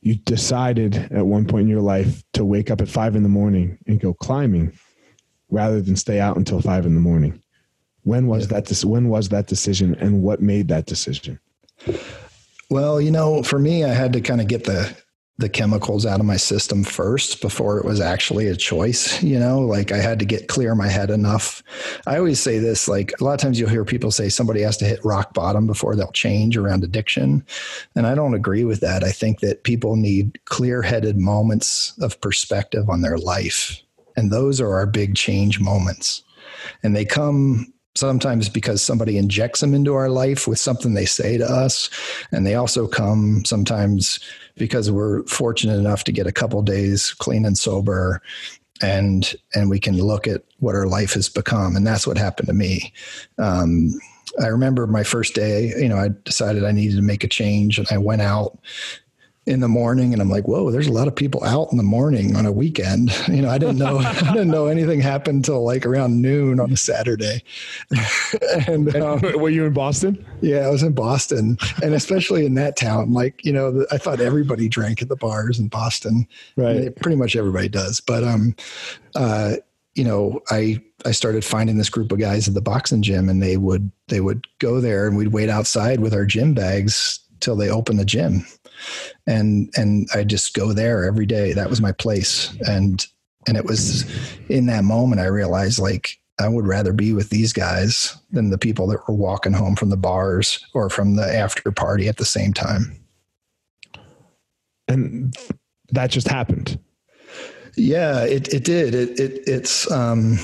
[0.00, 3.28] you decided at one point in your life to wake up at five in the
[3.28, 4.78] morning and go climbing
[5.48, 7.42] rather than stay out until five in the morning
[8.06, 8.60] when was yeah.
[8.60, 8.84] that?
[8.84, 11.40] When was that decision, and what made that decision?
[12.70, 14.96] Well, you know, for me, I had to kind of get the
[15.38, 19.60] the chemicals out of my system first before it was actually a choice you know
[19.60, 21.62] like i had to get clear my head enough
[22.06, 24.78] i always say this like a lot of times you'll hear people say somebody has
[24.78, 27.44] to hit rock bottom before they'll change around addiction
[27.96, 32.88] and i don't agree with that i think that people need clear-headed moments of perspective
[32.88, 33.82] on their life
[34.16, 36.22] and those are our big change moments
[36.82, 41.38] and they come sometimes because somebody injects them into our life with something they say
[41.38, 41.90] to us.
[42.32, 44.20] And they also come sometimes
[44.56, 48.22] because we're fortunate enough to get a couple days clean and sober
[48.82, 51.76] and and we can look at what our life has become.
[51.76, 52.92] And that's what happened to me.
[53.38, 53.92] Um,
[54.42, 57.78] i remember my first day you know i decided i needed to make a change
[57.78, 58.58] and i went out
[59.46, 61.84] in the morning and I'm like, whoa, there's a lot of people out in the
[61.84, 63.12] morning on a weekend.
[63.36, 66.72] You know, I didn't know, I didn't know anything happened till like around noon on
[66.72, 67.42] a Saturday.
[68.66, 70.24] and um, were you in Boston?
[70.40, 74.20] Yeah, I was in Boston and especially in that town, like, you know, I thought
[74.20, 76.26] everybody drank at the bars in Boston.
[76.56, 76.94] Right.
[76.96, 78.00] pretty much everybody does.
[78.00, 78.54] But, um,
[79.14, 79.56] uh,
[79.94, 83.42] you know, I, I started finding this group of guys at the boxing gym and
[83.42, 87.56] they would, they would go there and we'd wait outside with our gym bags till
[87.56, 88.44] they opened the gym
[89.26, 91.52] and and I just go there every day.
[91.52, 93.04] That was my place, and
[93.46, 94.04] and it was
[94.48, 98.58] in that moment I realized like I would rather be with these guys than the
[98.58, 102.24] people that were walking home from the bars or from the after party at the
[102.24, 103.00] same time.
[104.88, 105.36] And
[105.90, 106.78] that just happened.
[107.76, 108.94] Yeah, it it did.
[108.94, 110.38] It it it's um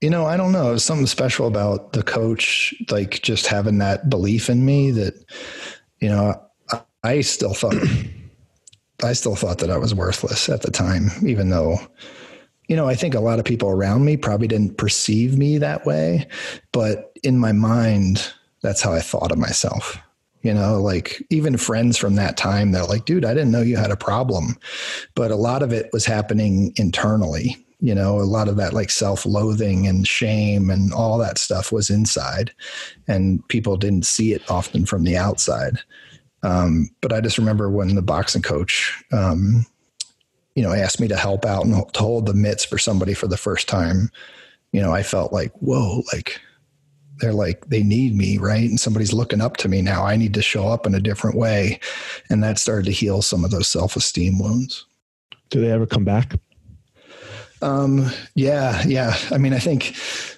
[0.00, 0.68] you know, I don't know.
[0.68, 5.14] There's something special about the coach, like just having that belief in me that,
[6.00, 6.40] you know,
[7.02, 7.76] I still thought
[9.04, 11.78] I still thought that I was worthless at the time, even though,
[12.68, 15.84] you know, I think a lot of people around me probably didn't perceive me that
[15.86, 16.26] way,
[16.72, 18.32] but in my mind,
[18.62, 19.98] that's how I thought of myself.
[20.42, 23.76] You know, like even friends from that time, they're like, dude, I didn't know you
[23.76, 24.56] had a problem.
[25.16, 27.65] But a lot of it was happening internally.
[27.80, 31.72] You know, a lot of that like self loathing and shame and all that stuff
[31.72, 32.52] was inside,
[33.06, 35.78] and people didn't see it often from the outside.
[36.42, 39.66] Um, but I just remember when the boxing coach, um,
[40.54, 43.26] you know, asked me to help out and to hold the mitts for somebody for
[43.26, 44.10] the first time.
[44.72, 46.40] You know, I felt like, whoa, like
[47.18, 48.68] they're like they need me, right?
[48.68, 50.04] And somebody's looking up to me now.
[50.04, 51.80] I need to show up in a different way,
[52.30, 54.86] and that started to heal some of those self esteem wounds.
[55.50, 56.34] Do they ever come back?
[57.62, 59.16] Um, yeah, yeah.
[59.30, 59.96] I mean, I think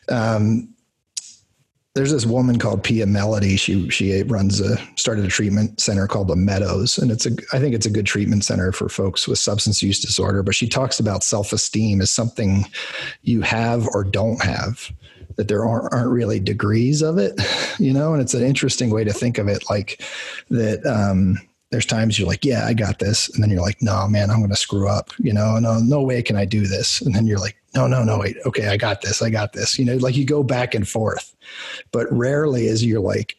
[0.08, 0.74] um,
[1.94, 3.58] there's this woman called Pia Mellody.
[3.58, 7.58] She she runs a started a treatment center called the Meadows, and it's a I
[7.58, 10.42] think it's a good treatment center for folks with substance use disorder.
[10.42, 12.66] But she talks about self esteem as something
[13.22, 14.92] you have or don't have.
[15.36, 17.40] That there aren't, aren't really degrees of it,
[17.78, 19.70] you know, and it's an interesting way to think of it.
[19.70, 20.02] Like
[20.50, 21.38] that, um,
[21.70, 23.28] there's times you're like, yeah, I got this.
[23.28, 25.10] And then you're like, no, man, I'm going to screw up.
[25.18, 27.02] You know, no, no way can I do this.
[27.02, 28.36] And then you're like, no, no, no, wait.
[28.46, 28.68] Okay.
[28.68, 29.20] I got this.
[29.20, 29.78] I got this.
[29.78, 31.36] You know, like you go back and forth,
[31.92, 33.36] but rarely is you're like,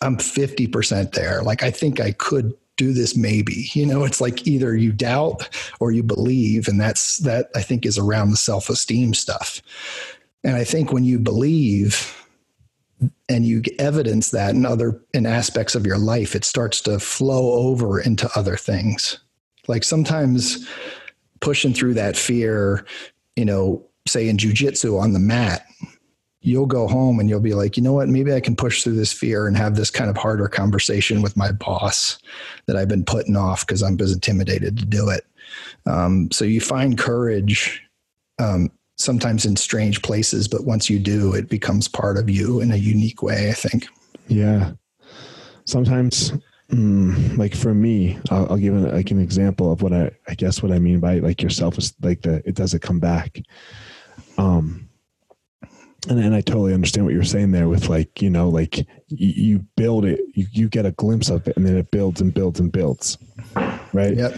[0.00, 1.42] I'm 50% there.
[1.42, 5.48] Like, I think I could do this maybe you know it's like either you doubt
[5.80, 9.60] or you believe and that's that i think is around the self-esteem stuff
[10.44, 12.24] and i think when you believe
[13.28, 17.52] and you evidence that in other in aspects of your life it starts to flow
[17.52, 19.18] over into other things
[19.68, 20.66] like sometimes
[21.40, 22.84] pushing through that fear
[23.36, 25.64] you know say in jujitsu on the mat
[26.40, 28.94] you'll go home and you'll be like, you know what, maybe I can push through
[28.94, 32.18] this fear and have this kind of harder conversation with my boss
[32.66, 35.26] that I've been putting off because I'm as intimidated to do it.
[35.86, 37.82] Um, so you find courage
[38.38, 42.72] um, sometimes in strange places, but once you do, it becomes part of you in
[42.72, 43.86] a unique way, I think.
[44.26, 44.72] Yeah.
[45.64, 46.32] Sometimes,
[46.70, 50.34] mm, like for me, I'll, I'll give an, like an example of what I, I
[50.34, 53.40] guess what I mean by like yourself is like the, it doesn't come back.
[54.36, 54.88] Um,
[56.08, 58.86] and, and I totally understand what you're saying there with like, you know, like you,
[59.08, 62.32] you build it, you, you get a glimpse of it and then it builds and
[62.32, 63.18] builds and builds.
[63.92, 64.16] Right.
[64.16, 64.36] Yep.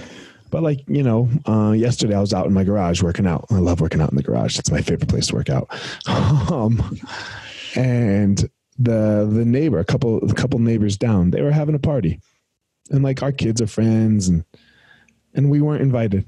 [0.51, 3.47] But like, you know, uh, yesterday I was out in my garage working out.
[3.51, 4.59] I love working out in the garage.
[4.59, 5.69] It's my favorite place to work out.
[6.51, 6.99] um,
[7.77, 8.39] and
[8.79, 12.21] the, the neighbor, a couple, a couple neighbors down, they were having a party
[12.91, 14.45] and like our kids are friends and,
[15.35, 16.27] and we weren't invited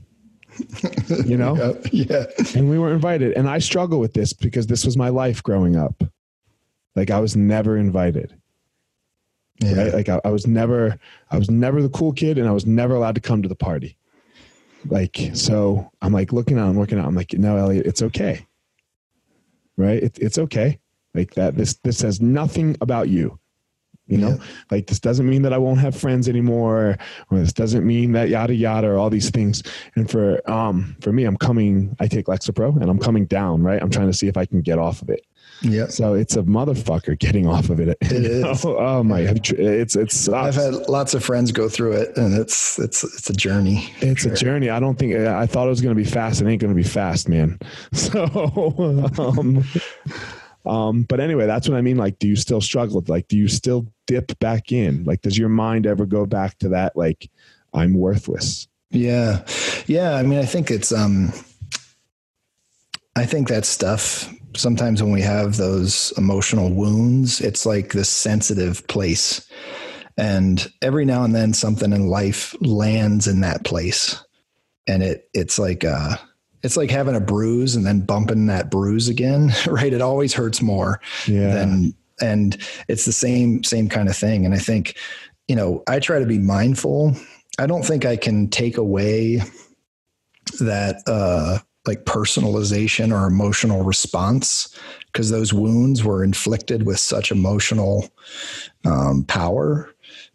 [1.25, 1.79] you know?
[1.93, 2.25] yeah.
[2.55, 3.33] And we weren't invited.
[3.33, 6.03] And I struggle with this because this was my life growing up.
[6.95, 8.37] Like I was never invited.
[9.61, 9.85] Yeah.
[9.85, 9.95] Right?
[9.95, 10.99] Like I, I, was never,
[11.31, 13.55] I was never the cool kid and I was never allowed to come to the
[13.55, 13.97] party.
[14.87, 17.07] Like, so I'm like looking out, I'm working out.
[17.07, 18.47] I'm like, no, Elliott, it's okay.
[19.77, 20.03] Right.
[20.03, 20.79] It, it's okay.
[21.15, 23.39] Like that, this, this says nothing about you
[24.13, 24.45] you know yeah.
[24.71, 26.99] like this doesn't mean that i won't have friends anymore
[27.31, 29.63] or this doesn't mean that yada yada or all these things
[29.95, 33.81] and for um for me i'm coming i take lexapro and i'm coming down right
[33.81, 35.25] i'm trying to see if i can get off of it
[35.63, 35.87] yeah.
[35.87, 37.97] So it's a motherfucker getting off of it.
[38.01, 38.65] It is.
[38.65, 39.21] oh my!
[39.21, 40.29] It's it's.
[40.29, 43.93] I've had lots of friends go through it, and it's it's it's a journey.
[44.01, 44.33] It's sure.
[44.33, 44.71] a journey.
[44.71, 46.41] I don't think I thought it was going to be fast.
[46.41, 47.59] It ain't going to be fast, man.
[47.93, 48.25] So,
[49.19, 49.65] um,
[50.67, 51.97] um, but anyway, that's what I mean.
[51.97, 53.03] Like, do you still struggle?
[53.07, 55.05] Like, do you still dip back in?
[55.05, 56.97] Like, does your mind ever go back to that?
[56.97, 57.31] Like,
[57.73, 58.69] I'm worthless.
[58.91, 59.45] Yeah,
[59.87, 60.17] yeah.
[60.17, 60.93] I mean, I think it's.
[60.93, 61.33] um
[63.15, 64.33] I think that stuff.
[64.57, 69.47] Sometimes when we have those emotional wounds, it's like this sensitive place,
[70.17, 74.23] and every now and then something in life lands in that place,
[74.87, 75.85] and it it's like.
[75.85, 76.17] uh
[76.65, 79.93] it's like having a bruise and then bumping that bruise again, right?
[79.93, 81.55] It always hurts more yeah.
[81.55, 82.57] than and
[82.89, 84.45] it's the same same kind of thing.
[84.45, 84.97] And I think,
[85.49, 87.17] you know, I try to be mindful.
[87.59, 89.43] I don't think I can take away
[90.61, 98.09] that uh like personalization or emotional response because those wounds were inflicted with such emotional
[98.85, 99.91] um, power.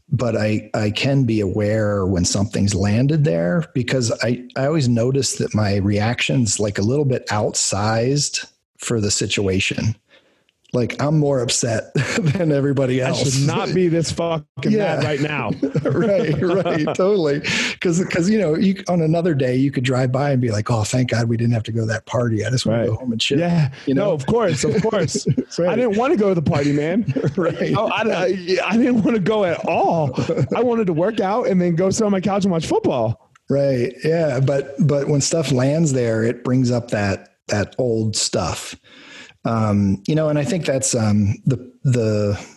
[0.09, 5.35] But I, I can be aware when something's landed there because I, I always notice
[5.35, 9.95] that my reaction's like a little bit outsized for the situation
[10.73, 13.21] like I'm more upset than everybody else.
[13.21, 14.97] I should not be this fucking yeah.
[14.97, 15.49] mad right now.
[15.89, 17.39] right, right, totally.
[17.71, 20.69] Because because you know, you, on another day you could drive by and be like,
[20.69, 22.45] "Oh, thank God we didn't have to go to that party.
[22.45, 22.85] I just want right.
[22.85, 25.25] to go home and chill." Yeah, you know, no, of course, of course.
[25.57, 25.69] right.
[25.69, 27.05] I didn't want to go to the party, man.
[27.37, 27.73] right.
[27.75, 30.13] Oh, I, I, I didn't want to go at all.
[30.55, 33.31] I wanted to work out and then go sit on my couch and watch football.
[33.49, 33.93] Right.
[34.03, 38.75] Yeah, but but when stuff lands there, it brings up that that old stuff
[39.45, 42.47] um, you know, and I think that's um, the the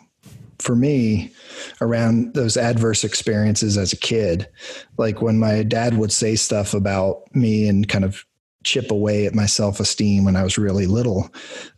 [0.58, 1.32] for me
[1.80, 4.48] around those adverse experiences as a kid,
[4.98, 8.24] like when my dad would say stuff about me and kind of
[8.64, 11.30] chip away at my self esteem when I was really little.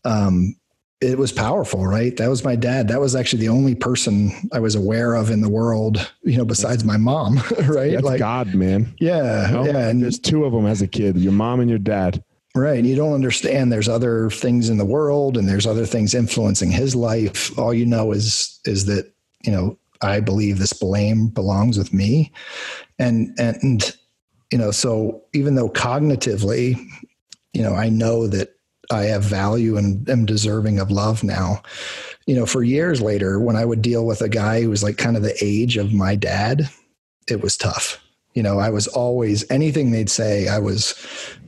[0.04, 0.56] Um,
[1.00, 2.16] it was powerful, right?
[2.16, 2.86] That was my dad.
[2.86, 6.44] That was actually the only person I was aware of in the world, you know,
[6.44, 7.92] besides my mom, right?
[7.92, 8.94] That's like God, man.
[9.00, 9.64] Yeah, you know?
[9.64, 9.88] yeah.
[9.88, 12.22] And there's two of them as a kid: your mom and your dad.
[12.54, 12.84] Right.
[12.84, 16.94] You don't understand there's other things in the world and there's other things influencing his
[16.94, 17.56] life.
[17.58, 19.10] All you know is is that,
[19.42, 22.30] you know, I believe this blame belongs with me.
[22.98, 23.96] And and
[24.50, 26.78] you know, so even though cognitively,
[27.54, 28.54] you know, I know that
[28.90, 31.62] I have value and am deserving of love now.
[32.26, 34.98] You know, for years later, when I would deal with a guy who was like
[34.98, 36.68] kind of the age of my dad,
[37.28, 38.01] it was tough
[38.34, 40.94] you know, I was always anything they'd say, I was,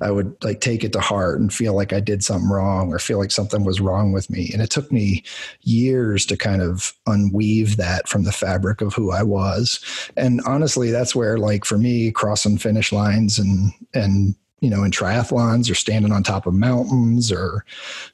[0.03, 2.99] I would like take it to heart and feel like I did something wrong or
[2.99, 4.51] feel like something was wrong with me.
[4.53, 5.25] And it took me
[5.63, 9.83] years to kind of unweave that from the fabric of who I was.
[10.17, 14.91] And honestly, that's where, like, for me, crossing finish lines and, and, you know, in
[14.91, 17.65] triathlons or standing on top of mountains or,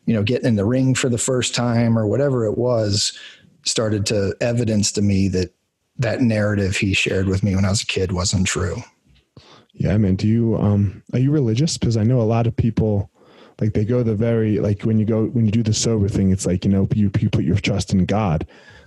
[0.07, 3.19] you know, getting in the ring for the first time or whatever it was
[3.65, 5.53] started to evidence to me that
[6.01, 8.83] that narrative he shared with me when I was a kid wasn't true.
[9.73, 10.17] Yeah, man.
[10.17, 11.79] Do you um are you religious?
[11.79, 13.11] Because I know a lot of people
[13.61, 16.31] like they go the very like when you go when you do the sober thing,
[16.31, 18.47] it's like, you know, you you put your trust in God.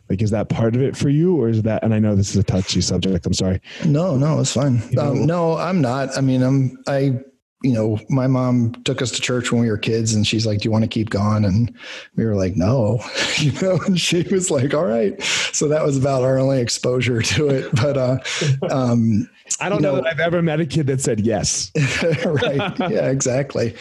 [0.10, 2.32] Like is that part of it for you or is that and I know this
[2.32, 3.62] is a touchy subject, I'm sorry.
[3.86, 4.82] No, no, it's fine.
[4.90, 6.18] You know, um, no, I'm not.
[6.18, 7.20] I mean, I'm I
[7.64, 10.60] you know, my mom took us to church when we were kids and she's like,
[10.60, 11.46] Do you want to keep going?
[11.46, 11.74] And
[12.16, 13.00] we were like, No,
[13.38, 15.22] you know, and she was like, All right.
[15.54, 17.70] So that was about our only exposure to it.
[17.74, 18.18] But uh
[18.70, 19.30] um
[19.62, 21.72] I don't know, know, that I've ever met a kid that said yes.
[22.26, 22.78] right.
[22.80, 23.76] Yeah, exactly.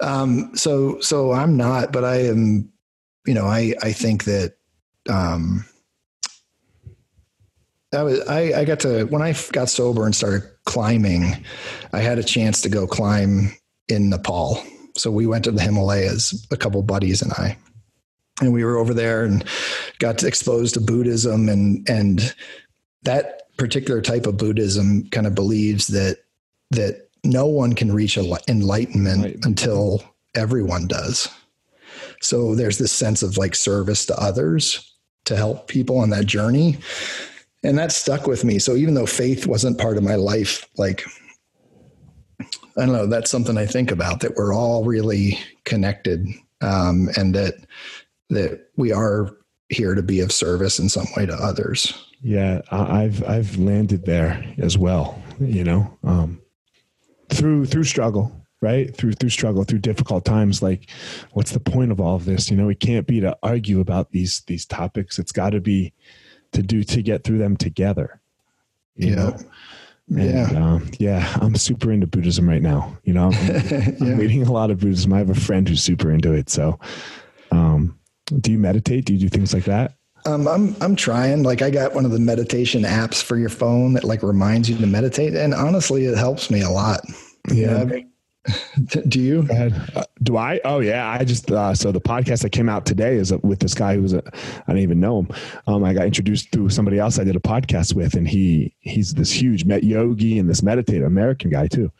[0.00, 2.68] Um so so I'm not, but I am,
[3.26, 4.56] you know, I I think that
[5.08, 5.64] um
[7.92, 11.44] I was I, I got to when I got sober and started climbing,
[11.92, 13.52] I had a chance to go climb
[13.88, 14.62] in Nepal.
[14.96, 17.56] So we went to the Himalayas, a couple buddies and I,
[18.40, 19.44] and we were over there and
[19.98, 22.34] got exposed to Buddhism and and
[23.02, 26.18] that particular type of Buddhism kind of believes that
[26.70, 29.36] that no one can reach enlightenment right.
[29.42, 30.02] until
[30.34, 31.28] everyone does.
[32.22, 36.78] So there's this sense of like service to others to help people on that journey
[37.62, 38.58] and that stuck with me.
[38.58, 41.04] So even though faith wasn't part of my life, like
[42.40, 46.26] I don't know, that's something I think about that we're all really connected,
[46.60, 47.54] um, and that
[48.30, 49.36] that we are
[49.68, 51.92] here to be of service in some way to others.
[52.22, 55.20] Yeah, I've I've landed there as well.
[55.38, 56.40] You know, um,
[57.28, 58.32] through through struggle,
[58.62, 58.94] right?
[58.94, 60.62] Through through struggle, through difficult times.
[60.62, 60.90] Like,
[61.32, 62.50] what's the point of all of this?
[62.50, 65.18] You know, it can't be to argue about these these topics.
[65.18, 65.92] It's got to be
[66.52, 68.20] to do to get through them together.
[68.96, 69.14] You yeah.
[69.14, 69.36] know?
[70.08, 70.64] And, yeah.
[70.64, 71.38] Um, yeah.
[71.40, 72.96] I'm super into Buddhism right now.
[73.04, 73.90] You know, I'm, yeah.
[74.00, 75.12] I'm, reading a lot of Buddhism.
[75.12, 76.50] I have a friend who's super into it.
[76.50, 76.78] So,
[77.52, 77.98] um,
[78.40, 79.04] do you meditate?
[79.04, 79.94] Do you do things like that?
[80.26, 81.42] Um, I'm I'm trying.
[81.42, 84.76] Like I got one of the meditation apps for your phone that like reminds you
[84.76, 87.00] to meditate, and honestly, it helps me a lot.
[87.50, 87.86] Yeah,
[89.08, 89.46] Do you?
[89.50, 90.60] Uh, do I?
[90.64, 91.08] Oh yeah.
[91.08, 94.02] I just uh, so the podcast that came out today is with this guy who
[94.02, 95.28] was a I didn't even know him.
[95.66, 99.12] Um, I got introduced through somebody else I did a podcast with, and he he's
[99.14, 101.92] this huge met yogi and this meditator, American guy too.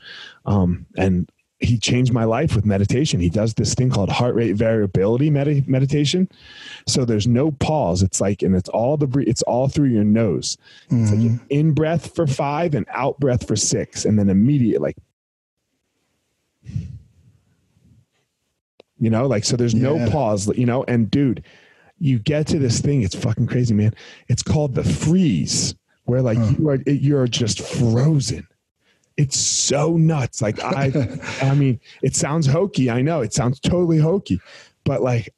[0.47, 1.31] Um, and
[1.61, 3.21] he changed my life with meditation.
[3.21, 6.29] He does this thing called heart rate variability med- meditation.
[6.87, 8.03] So there's no pause.
[8.03, 10.57] It's like, and it's all the, it's all through your nose.
[10.91, 11.35] It's mm-hmm.
[11.35, 14.07] like in breath for five and out breath for six.
[14.07, 14.97] And then immediate, like
[18.99, 19.83] you know like so there's yeah.
[19.83, 21.43] no pause you know and dude
[22.01, 23.95] you get to this thing it's fucking crazy man.
[24.29, 26.55] It's called the freeze where like huh.
[26.59, 28.47] you are you're just frozen.
[29.17, 30.43] It's so nuts.
[30.43, 30.91] Like i
[31.43, 34.41] i mean it sounds hokey i know it sounds totally hokey
[34.85, 35.33] but like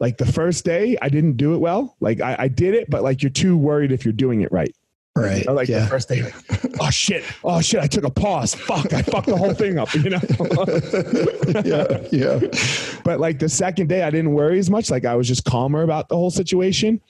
[0.00, 1.96] like the first day i didn't do it well.
[2.00, 4.74] Like I, I did it but like you're too worried if you're doing it right
[5.22, 5.38] Right.
[5.38, 5.80] You know, like yeah.
[5.80, 6.34] the first day, like,
[6.80, 8.54] oh shit, oh shit, I took a pause.
[8.54, 10.20] Fuck, I fucked the whole thing up, you know?
[11.64, 13.00] yeah, yeah.
[13.04, 14.90] But like the second day, I didn't worry as much.
[14.90, 17.00] Like I was just calmer about the whole situation.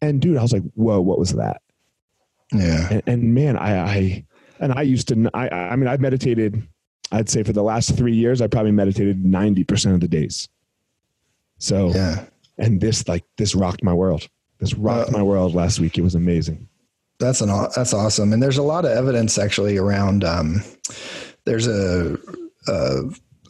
[0.00, 1.62] And dude, I was like, whoa, what was that?
[2.52, 2.88] Yeah.
[2.90, 4.24] And, and man, I, I,
[4.60, 6.66] and I used to, I, I mean, I've meditated,
[7.12, 10.48] I'd say for the last three years, I probably meditated 90% of the days.
[11.58, 12.24] So, yeah.
[12.58, 14.28] And this, like, this rocked my world.
[14.58, 15.98] This rocked uh, my world last week.
[15.98, 16.68] It was amazing.
[17.18, 20.24] That's an that's awesome, and there's a lot of evidence actually around.
[20.24, 20.62] Um,
[21.44, 22.18] there's a,
[22.68, 23.02] a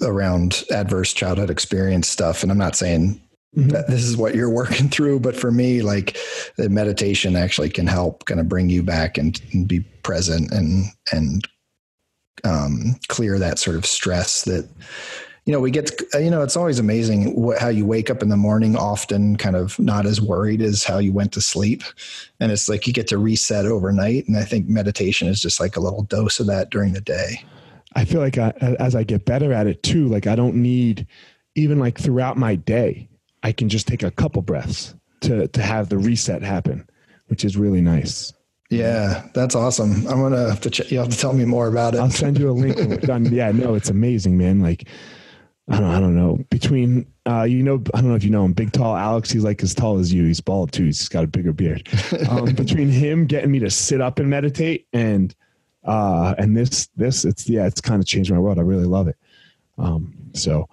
[0.03, 3.21] around adverse childhood experience stuff, and I'm not saying
[3.57, 3.71] Mm-hmm.
[3.71, 5.21] that this is what you're working through.
[5.21, 6.19] But for me, like
[6.57, 10.87] the meditation actually can help kind of bring you back and, and be present and,
[11.12, 11.49] and,
[12.45, 14.69] um, clear that sort of stress that
[15.47, 18.21] you know, we get, to, you know, it's always amazing what, how you wake up
[18.21, 21.85] in the morning, often kind of not as worried as how you went to sleep.
[22.41, 24.27] And it's like you get to reset overnight.
[24.27, 27.45] And I think meditation is just like a little dose of that during the day.
[27.95, 31.07] I feel like I, as I get better at it too, like I don't need
[31.55, 33.09] even like throughout my day,
[33.45, 36.89] I can just take a couple breaths to, to have the reset happen,
[37.29, 38.33] which is really nice.
[38.69, 40.07] Yeah, that's awesome.
[40.09, 40.71] I'm gonna have to.
[40.71, 41.99] Ch- you have to tell me more about it.
[41.99, 43.01] I'll send you a link.
[43.03, 43.27] done.
[43.33, 44.61] Yeah, no, it's amazing, man.
[44.61, 44.89] Like
[45.69, 46.39] I don't, I don't know.
[46.51, 49.31] Between, uh, you know, I don't know if you know him, big tall Alex.
[49.31, 50.25] He's like as tall as you.
[50.25, 50.85] He's bald too.
[50.85, 51.89] He's got a bigger beard.
[52.31, 55.35] Um, between him getting me to sit up and meditate and
[55.85, 58.59] Uh, and this, this, it's yeah, it's kind of changed my world.
[58.59, 59.17] I really love it.
[59.79, 60.69] Um, so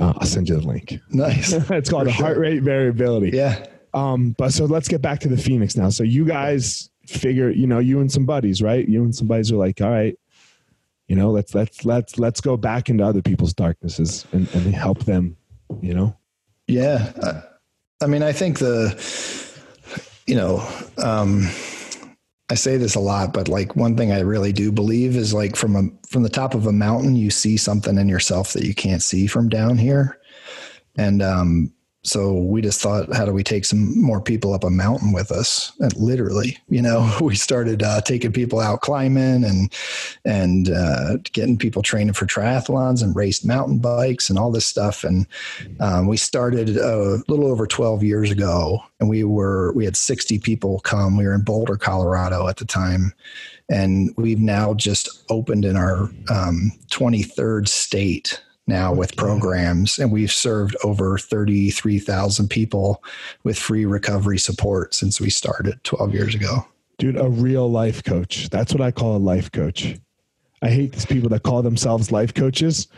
[0.00, 0.98] uh, I'll send you the link.
[1.10, 1.52] Nice.
[1.70, 2.26] it's called the sure.
[2.26, 3.30] heart rate variability.
[3.36, 3.64] Yeah.
[3.94, 5.90] Um, but so let's get back to the Phoenix now.
[5.90, 8.86] So you guys figure, you know, you and some buddies, right?
[8.88, 10.18] You and some buddies are like, all right,
[11.08, 15.04] you know, let's let's let's let's go back into other people's darknesses and, and help
[15.04, 15.36] them,
[15.80, 16.16] you know.
[16.66, 18.94] Yeah, I, I mean, I think the,
[20.26, 20.58] you know,
[21.02, 21.48] um,
[22.50, 25.56] I say this a lot, but like one thing I really do believe is like
[25.56, 28.74] from a from the top of a mountain, you see something in yourself that you
[28.74, 30.18] can't see from down here,
[30.96, 31.72] and um,
[32.04, 35.32] so we just thought, how do we take some more people up a mountain with
[35.32, 35.72] us?
[35.80, 39.72] And literally, you know, we started uh, taking people out climbing and
[40.24, 45.02] and uh, getting people training for triathlons and raced mountain bikes and all this stuff.
[45.02, 45.26] And
[45.80, 50.38] um, we started a little over 12 years ago, and we were we had 60
[50.38, 51.16] people come.
[51.16, 53.12] We were in Boulder, Colorado at the time,
[53.68, 60.32] and we've now just opened in our um, 23rd state now with programs, and we've
[60.32, 63.02] served over 33,000 people
[63.42, 66.66] with free recovery support since we started 12 years ago.
[66.98, 68.50] Dude, a real life coach.
[68.50, 69.96] That's what I call a life coach.
[70.62, 72.88] I hate these people that call themselves life coaches,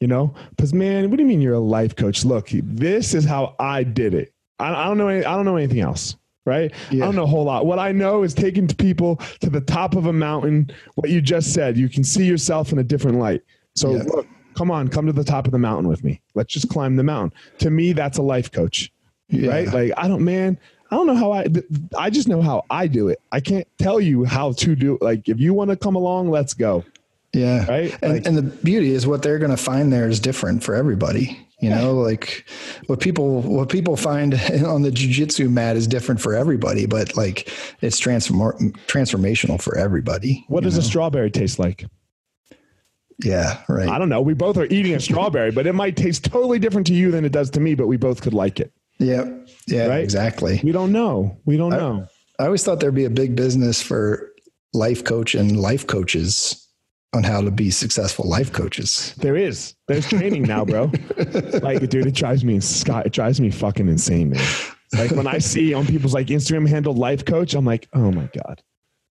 [0.00, 2.24] you know, because man, what do you mean you're a life coach?
[2.24, 4.32] Look, this is how I did it.
[4.58, 5.08] I, I don't know.
[5.08, 6.16] Any, I don't know anything else
[6.46, 6.72] right?
[6.90, 7.02] Yeah.
[7.02, 7.66] I don't know a whole lot.
[7.66, 10.70] What I know is taking people to the top of a mountain.
[10.94, 13.42] What you just said, you can see yourself in a different light.
[13.74, 14.04] So yeah.
[14.04, 16.20] look, come on, come to the top of the mountain with me.
[16.34, 17.38] Let's just climb the mountain.
[17.58, 18.90] To me, that's a life coach,
[19.28, 19.50] yeah.
[19.50, 19.72] right?
[19.72, 20.58] Like, I don't, man,
[20.90, 21.46] I don't know how I,
[21.96, 23.20] I just know how I do it.
[23.32, 25.02] I can't tell you how to do it.
[25.02, 26.84] Like, if you want to come along, let's go.
[27.32, 27.66] Yeah.
[27.68, 27.96] Right.
[28.02, 30.74] And, like, and the beauty is what they're going to find there is different for
[30.74, 31.46] everybody.
[31.58, 32.44] You know, like
[32.86, 34.34] what people what people find
[34.66, 37.50] on the jujitsu mat is different for everybody, but like
[37.80, 40.44] it's transform transformational for everybody.
[40.48, 40.80] What does know?
[40.80, 41.86] a strawberry taste like?
[43.24, 43.88] Yeah, right.
[43.88, 44.20] I don't know.
[44.20, 47.24] We both are eating a strawberry, but it might taste totally different to you than
[47.24, 48.72] it does to me, but we both could like it.
[48.98, 49.30] Yeah.
[49.66, 50.02] Yeah, right?
[50.02, 50.60] exactly.
[50.62, 51.38] We don't know.
[51.44, 52.06] We don't I, know.
[52.38, 54.32] I always thought there'd be a big business for
[54.74, 56.62] life coach and life coaches
[57.14, 59.14] on how to be successful life coaches.
[59.18, 59.74] There is.
[59.88, 60.92] There's training now, bro.
[61.62, 64.46] like, dude, it drives me Scott, it drives me fucking insane, man.
[64.92, 68.28] Like when I see on people's like Instagram handle life coach, I'm like, oh my
[68.44, 68.62] God.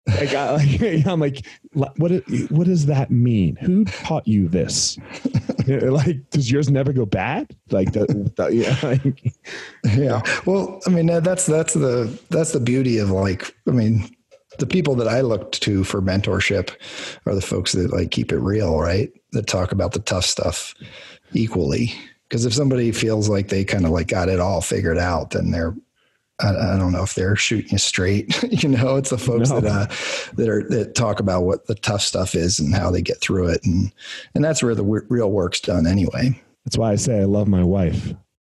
[0.08, 1.98] Like, I, like, I'm like, what?
[1.98, 3.56] What does that mean?
[3.58, 4.98] Who taught you this?
[5.68, 7.56] like, does yours never go bad?
[7.70, 9.34] Like, the, the, yeah, like,
[9.96, 10.22] yeah.
[10.46, 14.10] Well, I mean, that's that's the that's the beauty of like, I mean,
[14.60, 16.76] the people that I looked to for mentorship
[17.26, 19.12] are the folks that like keep it real, right?
[19.32, 20.74] That talk about the tough stuff
[21.34, 21.94] equally.
[22.28, 25.52] Because if somebody feels like they kind of like got it all figured out, then
[25.52, 25.76] they're
[26.44, 28.44] I, I, don't know if they're shooting you straight.
[28.64, 29.60] you know, it's the folks no.
[29.60, 33.02] that uh, that are that talk about what the tough stuff is and how they
[33.02, 33.92] get through it, and
[34.36, 36.42] and that's where the w- real work's done anyway.
[36.66, 38.14] That's why I say I love my wife.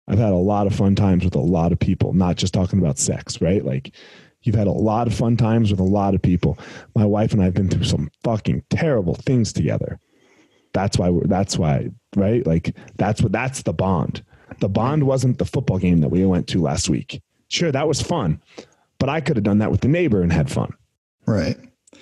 [0.07, 2.79] I've had a lot of fun times with a lot of people, not just talking
[2.79, 3.63] about sex, right?
[3.63, 3.93] Like
[4.41, 6.57] you've had a lot of fun times with a lot of people.
[6.95, 9.99] My wife and I have been through some fucking terrible things together.
[10.73, 12.45] That's why we're, that's why, right?
[12.45, 14.23] Like that's what, that's the bond.
[14.59, 17.21] The bond wasn't the football game that we went to last week
[17.53, 18.41] Sure, that was fun,
[18.97, 20.73] but I could have done that with the neighbor and had fun.
[21.27, 21.55] Right.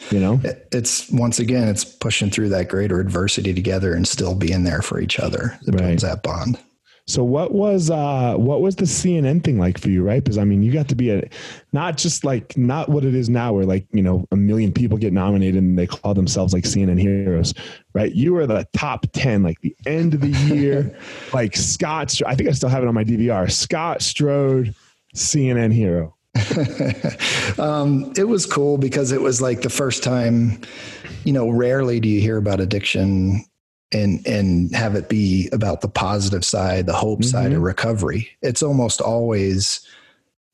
[0.10, 0.40] You know,
[0.72, 5.02] it's once again, it's pushing through that greater adversity together and still being there for
[5.02, 5.60] each other.
[5.68, 5.88] It right.
[5.88, 6.58] builds that bond.
[7.06, 10.24] So what was uh what was the CNN thing like for you, right?
[10.24, 11.28] Because I mean, you got to be a
[11.74, 14.98] not just like not what it is now, where like you know a million people
[14.98, 17.54] get nominated and they call themselves like CNN heroes,
[17.94, 18.14] right?
[18.14, 20.98] You were the top ten, like the end of the year,
[21.34, 22.18] like Scott.
[22.26, 23.52] I think I still have it on my DVR.
[23.52, 24.74] Scott Strode
[25.16, 26.16] CNN hero?
[27.60, 30.62] um, it was cool because it was like the first time,
[31.24, 33.44] you know, rarely do you hear about addiction
[33.92, 37.30] and and have it be about the positive side, the hope mm-hmm.
[37.30, 37.64] side of mm-hmm.
[37.64, 38.30] recovery.
[38.42, 39.86] It's almost always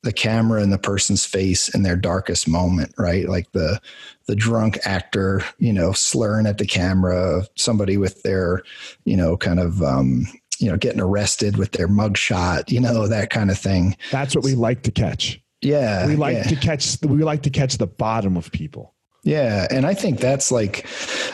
[0.02, 3.28] the camera in the person's face in their darkest moment, right?
[3.28, 3.80] Like the
[4.26, 8.62] the drunk actor, you know, slurring at the camera, somebody with their,
[9.04, 10.26] you know, kind of um,
[10.58, 13.96] you know, getting arrested with their mugshot, you know, that kind of thing.
[14.10, 15.40] That's what we like to catch.
[15.60, 16.06] Yeah.
[16.06, 16.42] We like yeah.
[16.44, 18.94] to catch, we like to catch the bottom of people.
[19.24, 19.66] Yeah.
[19.70, 20.86] And I think that's like,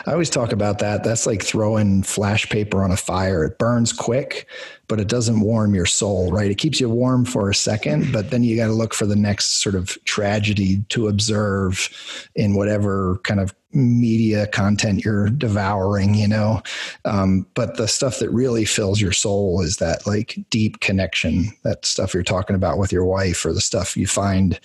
[0.07, 1.03] I always talk about that.
[1.03, 3.45] That's like throwing flash paper on a fire.
[3.45, 4.47] It burns quick,
[4.87, 6.51] but it doesn't warm your soul, right?
[6.51, 9.15] It keeps you warm for a second, but then you got to look for the
[9.15, 11.89] next sort of tragedy to observe
[12.35, 16.61] in whatever kind of media content you're devouring, you know.
[17.03, 21.85] Um, but the stuff that really fills your soul is that like deep connection, that
[21.85, 24.59] stuff you're talking about with your wife, or the stuff you find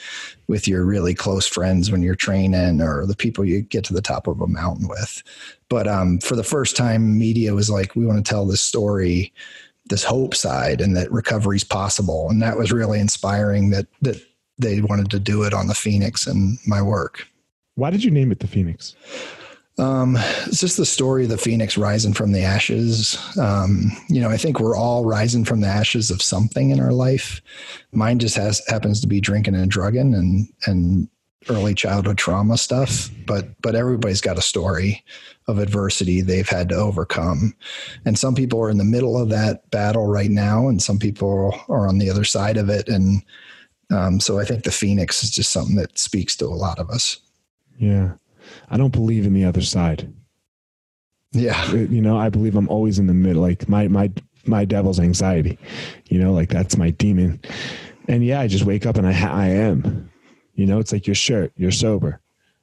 [0.47, 4.03] with your really close friends when you're training, or the people you get to the
[4.03, 5.23] top of a mountain with.
[5.68, 9.33] But um, for the first time, media was like, we want to tell this story
[9.91, 12.30] this hope side and that recovery is possible.
[12.30, 14.20] And that was really inspiring that that
[14.59, 17.26] they wanted to do it on the Phoenix and my work.
[17.74, 18.95] Why did you name it the Phoenix?
[19.78, 20.16] Um,
[20.47, 23.16] it's just the story of the phoenix rising from the ashes.
[23.38, 26.93] Um, you know, I think we're all rising from the ashes of something in our
[26.93, 27.41] life.
[27.93, 31.09] Mine just has happens to be drinking and drugging and and
[31.49, 33.11] early childhood trauma stuff.
[33.26, 35.05] But but everybody's got a story
[35.47, 37.55] of adversity they've had to overcome.
[38.05, 41.55] And some people are in the middle of that battle right now, and some people
[41.68, 42.88] are on the other side of it.
[42.88, 43.22] And
[43.91, 46.91] um, so I think the Phoenix is just something that speaks to a lot of
[46.91, 47.18] us.
[47.78, 48.12] Yeah.
[48.70, 50.12] I don't believe in the other side.
[51.32, 51.72] Yeah.
[51.72, 53.43] You know, I believe I'm always in the middle.
[53.43, 54.11] Like my, my,
[54.47, 55.59] my devil's anxiety,
[56.07, 57.41] you know, like that's my demon.
[58.09, 60.10] And yeah, I just wake up and I, I am,
[60.55, 62.21] you know, it's like your shirt, you're sober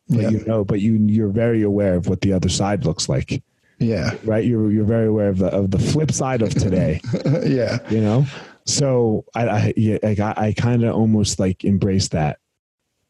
[0.09, 0.29] but yeah.
[0.29, 3.43] you know, but you you're very aware of what the other side looks like.
[3.79, 4.15] Yeah.
[4.23, 4.45] Right.
[4.45, 7.01] You're you're very aware of the of the flip side of today.
[7.45, 7.79] yeah.
[7.89, 8.25] You know.
[8.65, 12.39] So I I yeah, like I, I kind of almost like embrace that.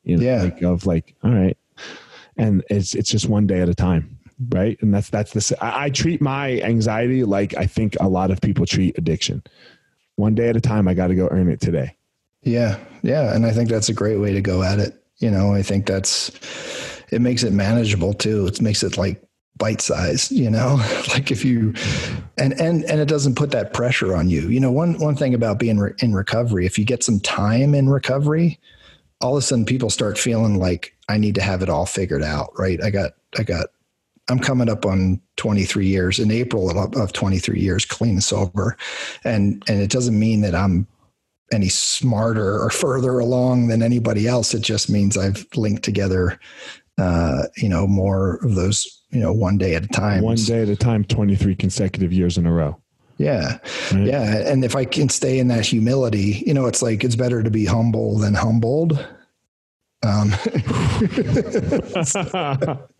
[0.03, 0.43] You know, yeah.
[0.43, 1.57] Like of like all right,
[2.35, 4.17] and it's it's just one day at a time,
[4.49, 4.77] right?
[4.81, 8.41] And that's that's the I, I treat my anxiety like I think a lot of
[8.41, 9.43] people treat addiction.
[10.15, 10.87] One day at a time.
[10.87, 11.96] I got to go earn it today.
[12.47, 15.03] Yeah, yeah, and I think that's a great way to go at it.
[15.17, 16.31] You know, I think that's
[17.11, 18.47] it makes it manageable too.
[18.47, 19.21] It makes it like
[19.57, 20.75] bite size, you know,
[21.09, 21.73] like if you,
[22.37, 24.49] and, and, and it doesn't put that pressure on you.
[24.49, 27.73] You know, one, one thing about being re- in recovery, if you get some time
[27.73, 28.59] in recovery,
[29.19, 32.23] all of a sudden people start feeling like I need to have it all figured
[32.23, 32.51] out.
[32.57, 32.81] Right.
[32.83, 33.67] I got, I got,
[34.29, 38.77] I'm coming up on 23 years in April of, of 23 years clean and sober.
[39.23, 40.85] And, and it doesn't mean that I'm
[41.51, 44.53] any smarter or further along than anybody else.
[44.53, 46.39] It just means I've linked together
[46.97, 50.23] uh, you know, more of those, you know, one day at a time.
[50.23, 52.79] One day at a time, 23 consecutive years in a row.
[53.17, 53.59] Yeah.
[53.91, 54.07] Right?
[54.07, 54.37] Yeah.
[54.47, 57.51] And if I can stay in that humility, you know, it's like it's better to
[57.51, 59.05] be humble than humbled.
[60.03, 60.31] Um,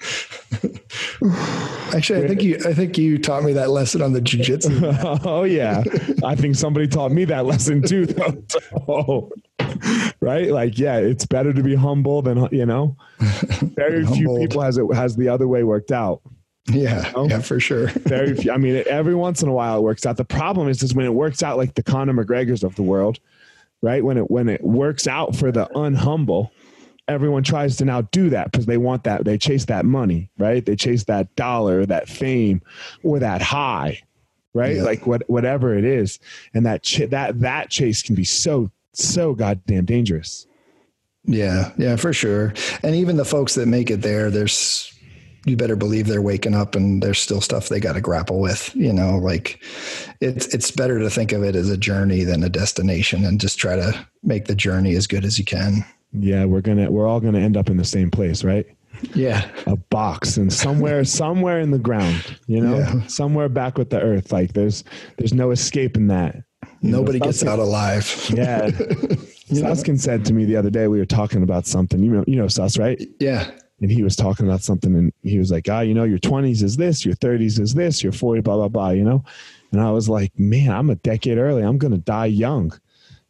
[1.94, 5.20] Actually, I think you I think you taught me that lesson on the jujitsu.
[5.24, 5.82] oh yeah,
[6.24, 8.06] I think somebody taught me that lesson too.
[8.06, 9.30] Though.
[10.20, 10.50] right?
[10.50, 12.96] Like, yeah, it's better to be humble than you know.
[13.18, 16.22] Very few people has it has the other way worked out.
[16.68, 17.28] Yeah, you know?
[17.28, 17.88] yeah, for sure.
[17.88, 18.52] Very few.
[18.52, 20.16] I mean, every once in a while it works out.
[20.16, 23.18] The problem is, is when it works out like the Conor McGregor's of the world,
[23.82, 24.04] right?
[24.04, 26.50] When it when it works out for the unhumble,
[27.10, 29.24] everyone tries to now do that because they want that.
[29.24, 30.64] They chase that money, right?
[30.64, 32.62] They chase that dollar, that fame,
[33.02, 34.00] or that high,
[34.54, 34.76] right?
[34.76, 34.84] Yeah.
[34.84, 36.18] Like what whatever it is,
[36.54, 40.46] and that ch- that that chase can be so so goddamn dangerous.
[41.24, 42.54] Yeah, yeah, for sure.
[42.82, 44.86] And even the folks that make it there, there's
[45.46, 48.74] you better believe they're waking up and there's still stuff they got to grapple with.
[48.74, 49.62] You know, like
[50.20, 53.58] it's it's better to think of it as a journey than a destination, and just
[53.58, 55.84] try to make the journey as good as you can.
[56.12, 58.66] Yeah, we're gonna we're all gonna end up in the same place, right?
[59.14, 63.06] Yeah, a box and somewhere somewhere in the ground, you know, yeah.
[63.06, 64.32] somewhere back with the earth.
[64.32, 64.84] Like there's
[65.16, 66.42] there's no escaping that.
[66.80, 68.30] You Nobody know, gets out alive.
[68.30, 68.70] Yeah.
[69.52, 72.02] Suskin said to me the other day, we were talking about something.
[72.02, 73.00] You know, you know Sus, right?
[73.18, 73.50] Yeah.
[73.80, 76.62] And he was talking about something, and he was like, "Ah, you know, your twenties
[76.62, 79.24] is this, your thirties is this, your 40, blah blah blah." You know,
[79.72, 81.62] and I was like, "Man, I'm a decade early.
[81.62, 82.78] I'm gonna die young."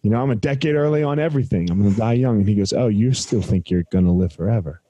[0.03, 1.71] You know, I'm a decade early on everything.
[1.71, 2.39] I'm gonna die young.
[2.39, 4.81] And he goes, "Oh, you still think you're gonna live forever?"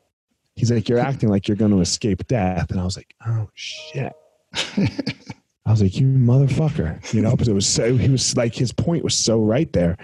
[0.57, 4.13] He's like, "You're acting like you're gonna escape death." And I was like, "Oh shit."
[5.71, 8.73] I was like, you motherfucker, you know, because it was so, he was like, his
[8.73, 9.97] point was so right there,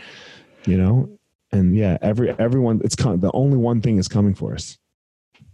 [0.64, 1.10] you know?
[1.50, 4.78] And yeah, every, everyone, it's the only one thing is coming for us.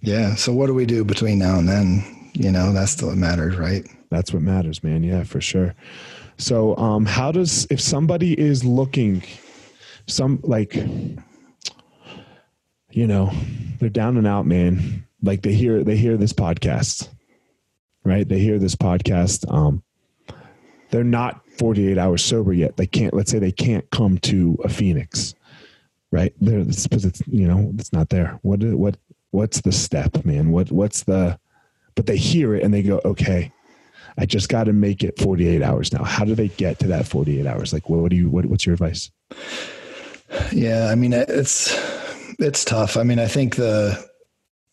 [0.02, 0.34] Yeah.
[0.34, 2.30] So what do we do between now and then?
[2.34, 3.86] You know, that's what matters, right?
[4.10, 5.02] That's what matters, man.
[5.02, 5.74] Yeah, for sure.
[6.36, 9.22] So, um, how does, if somebody is looking,
[10.06, 10.74] some like,
[12.90, 13.30] you know,
[13.78, 15.06] they're down and out, man.
[15.22, 17.08] Like they hear, they hear this podcast,
[18.04, 18.28] right?
[18.28, 19.50] They hear this podcast.
[19.52, 19.82] Um,
[20.90, 22.76] they're not 48 hours sober yet.
[22.76, 25.34] They can't, let's say they can't come to a Phoenix,
[26.10, 26.34] right?
[26.40, 28.38] There, because it's, you know, it's not there.
[28.42, 28.96] What, what,
[29.30, 30.50] what's the step, man?
[30.50, 31.38] What, what's the,
[31.94, 33.52] but they hear it and they go, okay,
[34.18, 36.04] I just got to make it 48 hours now.
[36.04, 37.72] How do they get to that 48 hours?
[37.72, 39.10] Like, what, what do you, what, what's your advice?
[40.52, 40.88] Yeah.
[40.90, 41.74] I mean, it's,
[42.38, 42.96] it's tough.
[42.96, 44.02] I mean, I think the,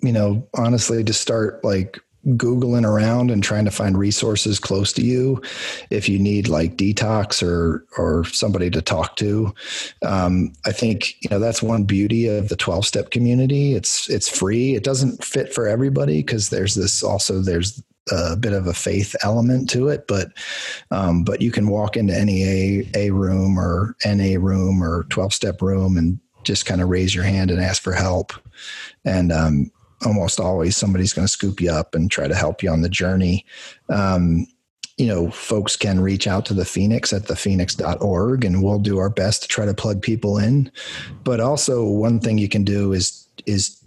[0.02, 5.02] you know, honestly, to start like googling around and trying to find resources close to
[5.02, 5.42] you
[5.90, 9.54] if you need like detox or or somebody to talk to
[10.06, 14.28] um, i think you know that's one beauty of the 12 step community it's it's
[14.28, 17.82] free it doesn't fit for everybody because there's this also there's
[18.12, 20.32] a bit of a faith element to it, but
[20.92, 25.34] um, but you can walk into any a a room or NA room or twelve
[25.34, 28.34] step room and just kind of raise your hand and ask for help,
[29.06, 29.72] and um,
[30.06, 32.90] almost always somebody's going to scoop you up and try to help you on the
[32.90, 33.46] journey.
[33.90, 34.48] Um,
[34.98, 38.98] you know, folks can reach out to the Phoenix at the thephoenix.org and we'll do
[38.98, 40.70] our best to try to plug people in.
[41.24, 43.82] But also one thing you can do is is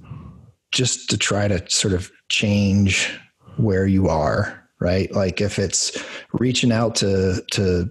[0.70, 3.20] just to try to sort of change
[3.56, 5.12] where you are right?
[5.12, 5.96] Like if it's
[6.32, 7.90] reaching out to to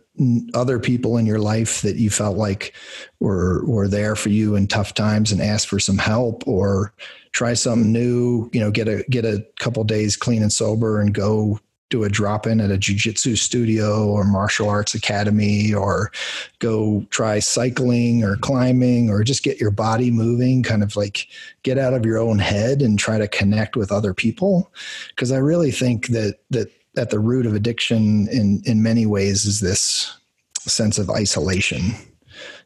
[0.54, 2.74] other people in your life that you felt like
[3.20, 6.94] were were there for you in tough times and ask for some help or
[7.32, 11.14] try something new, you know, get a get a couple days clean and sober and
[11.14, 11.60] go
[11.92, 16.12] do a drop in at a jiu-jitsu studio or martial arts academy or
[16.60, 21.28] go try cycling or climbing or just get your body moving kind of like
[21.62, 24.72] get out of your own head and try to connect with other people.
[25.10, 29.46] Because i really think that that at the root of addiction in in many ways
[29.46, 30.18] is this
[30.60, 31.94] sense of isolation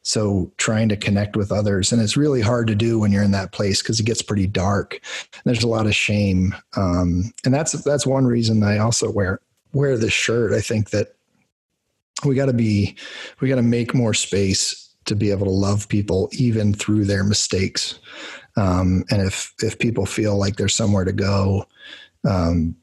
[0.05, 3.31] so trying to connect with others, and it's really hard to do when you're in
[3.31, 5.01] that place because it gets pretty dark.
[5.45, 9.39] There's a lot of shame, um, and that's that's one reason I also wear
[9.73, 10.53] wear this shirt.
[10.53, 11.15] I think that
[12.23, 12.95] we got to be
[13.41, 17.23] we got to make more space to be able to love people even through their
[17.23, 17.97] mistakes.
[18.57, 21.65] Um, and if if people feel like there's somewhere to go,
[22.29, 22.75] um,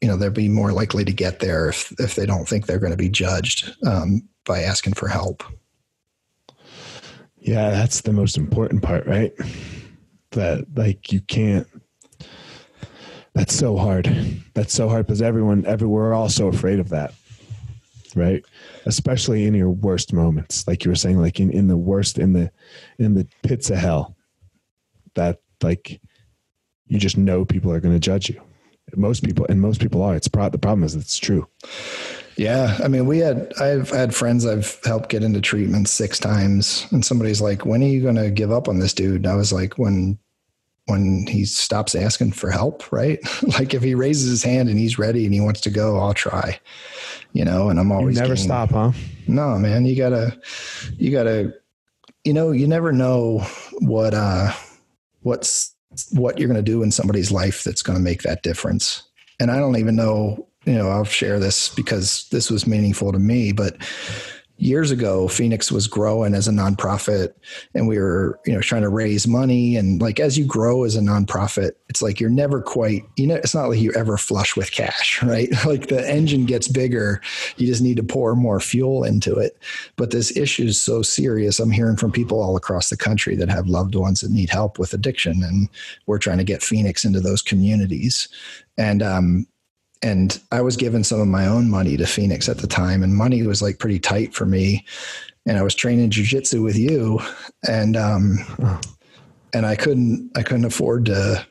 [0.00, 2.78] you know, they'll be more likely to get there if if they don't think they're
[2.78, 5.42] going to be judged um, by asking for help.
[7.40, 9.32] Yeah, that's the most important part, right?
[10.32, 11.66] That like you can't
[13.34, 14.06] that's so hard.
[14.54, 17.14] That's so hard because everyone everywhere we're all so afraid of that.
[18.16, 18.44] Right?
[18.86, 20.66] Especially in your worst moments.
[20.66, 22.50] Like you were saying, like in, in the worst in the
[22.98, 24.16] in the pits of hell.
[25.14, 26.00] That like
[26.86, 28.40] you just know people are gonna judge you.
[28.96, 30.16] Most people and most people are.
[30.16, 31.46] It's pro- the problem is it's true.
[32.36, 36.86] Yeah, I mean, we had I've had friends I've helped get into treatment six times,
[36.90, 39.34] and somebody's like, "When are you going to give up on this dude?" And I
[39.34, 40.18] was like, "When."
[40.86, 43.20] When he stops asking for help, right?
[43.58, 46.14] like if he raises his hand and he's ready and he wants to go, I'll
[46.14, 46.58] try.
[47.32, 48.44] You know, and I'm always you never game.
[48.44, 48.90] stop, huh?
[49.28, 50.36] No, man, you gotta,
[50.96, 51.54] you gotta,
[52.24, 53.46] you know, you never know
[53.78, 54.52] what uh,
[55.20, 55.76] what's
[56.12, 59.04] what you're going to do in somebody's life that's going to make that difference.
[59.38, 63.18] And I don't even know you know, I'll share this because this was meaningful to
[63.18, 63.76] me, but
[64.60, 67.32] years ago phoenix was growing as a nonprofit
[67.74, 69.74] and we were you know trying to raise money.
[69.74, 73.36] And like as you grow as a nonprofit it's like you're never quite you know
[73.36, 75.48] it's not like you're ever flush with cash right?
[75.64, 77.22] Like the engine gets bigger.
[77.56, 79.56] You just need to pour more fuel into it.
[79.96, 81.58] But this issue is so serious.
[81.58, 84.78] I'm hearing from people all across the country that have loved ones that need help
[84.78, 85.70] with addiction and
[86.06, 88.28] we're trying to get phoenix into those communities.
[88.76, 89.46] And um,
[90.02, 93.14] and I was giving some of my own money to Phoenix at the time, and
[93.14, 94.84] money was like pretty tight for me.
[95.46, 97.20] And I was training jujitsu with you,
[97.68, 98.38] and um,
[99.52, 101.46] and I couldn't I couldn't afford to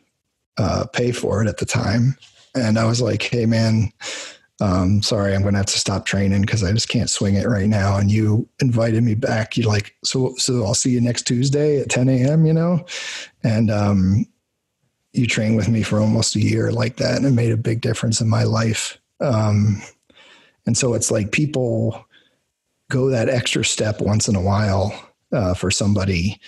[0.58, 2.18] uh, pay for it at the time.
[2.56, 3.92] And I was like, "Hey, man,
[4.62, 7.48] um, sorry, I'm going to have to stop training because I just can't swing it
[7.48, 9.58] right now." And you invited me back.
[9.58, 12.46] You like, so so I'll see you next Tuesday at 10 a.m.
[12.46, 12.86] You know,
[13.44, 14.26] and um,
[15.14, 17.82] you trained with me for almost a year like that, and it made a big
[17.82, 18.98] difference in my life.
[19.20, 19.82] Um,
[20.66, 22.06] and so it's like people
[22.90, 24.94] go that extra step once in a while
[25.32, 26.40] uh, for somebody,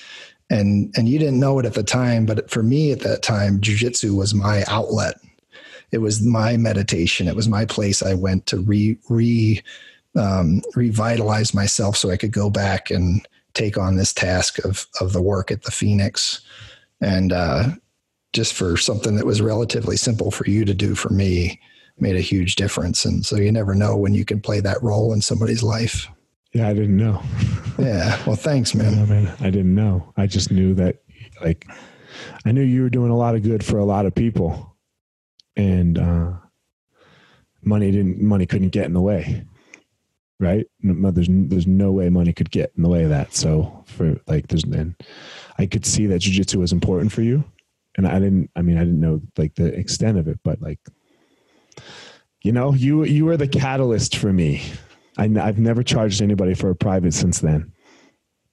[0.50, 3.60] and and you didn't know it at the time, but for me at that time,
[3.60, 5.16] jujitsu was my outlet.
[5.92, 7.28] It was my meditation.
[7.28, 9.62] It was my place I went to re re
[10.16, 15.14] um, revitalize myself so I could go back and take on this task of of
[15.14, 16.42] the work at the Phoenix.
[17.02, 17.70] And uh,
[18.34, 21.60] just for something that was relatively simple for you to do for me
[22.00, 23.06] made a huge difference.
[23.06, 26.08] And so you never know when you can play that role in somebody's life.
[26.54, 27.22] Yeah, I didn't know.
[27.80, 28.22] yeah.
[28.26, 29.00] Well, thanks, man.
[29.00, 30.12] I, mean, I didn't know.
[30.18, 31.02] I just knew that,
[31.42, 31.66] like,
[32.46, 34.76] I knew you were doing a lot of good for a lot of people,
[35.56, 36.34] and uh,
[37.62, 38.22] money didn't.
[38.22, 39.46] Money couldn't get in the way,
[40.40, 40.66] right?
[40.82, 43.34] There's there's no way money could get in the way of that.
[43.34, 44.96] So for like, there's and
[45.58, 47.44] I could see that jujitsu was important for you,
[47.98, 48.50] and I didn't.
[48.56, 50.80] I mean, I didn't know like the extent of it, but like
[52.42, 54.64] you know, you you were the catalyst for me.
[55.18, 57.72] I, have never charged anybody for a private since then.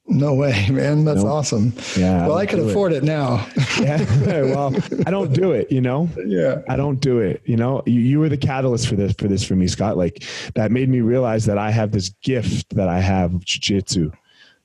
[0.06, 1.04] No way, man.
[1.04, 1.30] That's nope.
[1.30, 1.72] awesome.
[1.96, 2.26] Yeah.
[2.26, 2.98] Well, I, I could afford it.
[2.98, 3.04] it.
[3.04, 3.46] now.
[3.80, 3.98] yeah.
[4.42, 4.74] Well,
[5.06, 6.08] I don't do it, you know?
[6.24, 6.62] Yeah.
[6.66, 7.42] I don't do it.
[7.44, 9.98] You know, you, you were the catalyst for this, for this for me, Scott.
[9.98, 10.24] Like
[10.54, 14.12] that made me realize that I have this gift that I have of jujitsu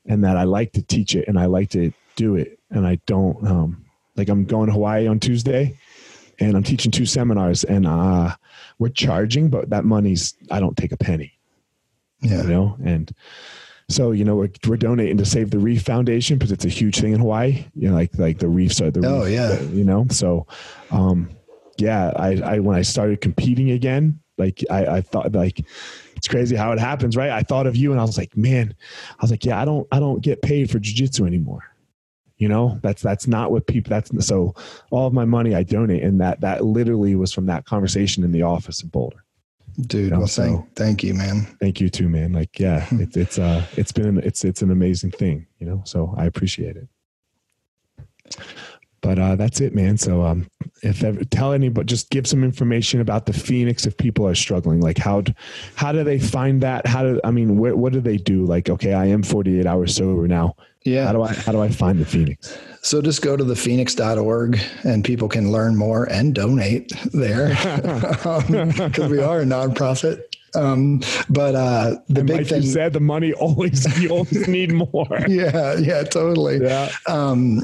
[0.06, 2.58] and that I like to teach it and I like to do it.
[2.72, 3.83] And I don't, um,
[4.16, 5.78] like I'm going to Hawaii on Tuesday
[6.40, 8.36] and I'm teaching two seminars and, uh,
[8.80, 11.34] we're charging, but that money's, I don't take a penny.
[12.22, 12.42] Yeah.
[12.42, 13.14] You know, and,
[13.90, 17.00] so you know we're, we're donating to Save the Reef Foundation because it's a huge
[17.00, 17.66] thing in Hawaii.
[17.76, 19.62] You know, like like the reefs are the oh reef, yeah.
[19.62, 20.48] You know, so
[20.92, 21.30] um,
[21.78, 22.12] yeah.
[22.16, 25.66] I, I when I started competing again, like I, I thought like
[26.16, 27.30] it's crazy how it happens, right?
[27.30, 28.74] I thought of you and I was like, man,
[29.12, 31.64] I was like, yeah, I don't I don't get paid for jujitsu anymore.
[32.44, 34.54] You know, that's that's not what people that's so
[34.92, 38.34] all of my money I donate and that that literally was from that conversation in
[38.34, 39.24] the office in Boulder.
[39.80, 41.46] Dude, you know, well, so, thank, thank you, man.
[41.62, 42.34] Thank you too, man.
[42.34, 46.14] Like, yeah, it's, it's, uh, it's been, it's, it's an amazing thing, you know, so
[46.18, 46.90] I appreciate it.
[49.00, 49.98] But, uh, that's it, man.
[49.98, 50.48] So, um,
[50.82, 54.82] if ever tell anybody, just give some information about the Phoenix if people are struggling,
[54.82, 55.24] like how,
[55.76, 56.86] how do they find that?
[56.86, 58.44] How do, I mean, what, what do they do?
[58.44, 60.58] Like, okay, I am 48 hours sober now.
[60.86, 61.06] Yeah.
[61.08, 62.58] How do I, how do I find the Phoenix?
[62.82, 68.26] So just go to thephoenix.org and people can learn more and donate there because
[69.00, 70.24] um, we are a nonprofit.
[70.56, 74.48] Um, but uh, the and big like thing you said, the money always you always
[74.48, 75.26] need more.
[75.28, 76.62] yeah, yeah, totally.
[76.62, 76.92] Yeah.
[77.08, 77.64] Um,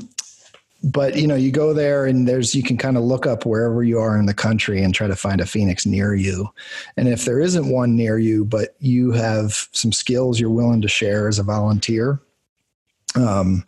[0.81, 3.83] but you know, you go there and there's you can kind of look up wherever
[3.83, 6.49] you are in the country and try to find a Phoenix near you.
[6.95, 10.87] And if there isn't one near you, but you have some skills you're willing to
[10.87, 12.21] share as a volunteer,
[13.15, 13.65] um,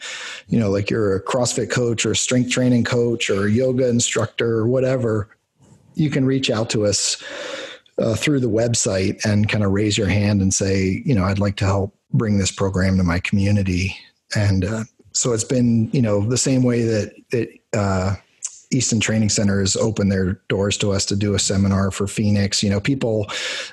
[0.47, 3.87] you know, like you're a CrossFit coach or a strength training coach or a yoga
[3.87, 5.29] instructor or whatever,
[5.95, 7.21] you can reach out to us
[7.97, 11.39] uh, through the website and kind of raise your hand and say, you know, I'd
[11.39, 13.95] like to help bring this program to my community.
[14.35, 14.83] And uh,
[15.13, 18.15] so it's been, you know, the same way that that uh,
[18.71, 22.63] Easton Training Center has opened their doors to us to do a seminar for Phoenix.
[22.63, 23.27] You know, people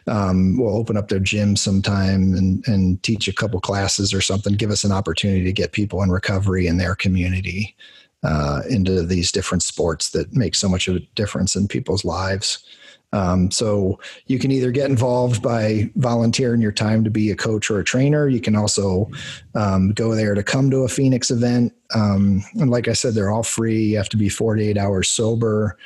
[0.06, 4.54] um, will open up their gym sometime and, and teach a couple classes or something,
[4.54, 7.76] give us an opportunity to get people in recovery in their community
[8.22, 12.64] uh, into these different sports that make so much of a difference in people's lives.
[13.12, 17.70] Um, so you can either get involved by volunteering your time to be a coach
[17.70, 18.28] or a trainer.
[18.28, 19.10] You can also
[19.54, 21.72] um, go there to come to a Phoenix event.
[21.94, 23.82] Um, and like I said, they're all free.
[23.82, 25.78] You have to be 48 hours sober.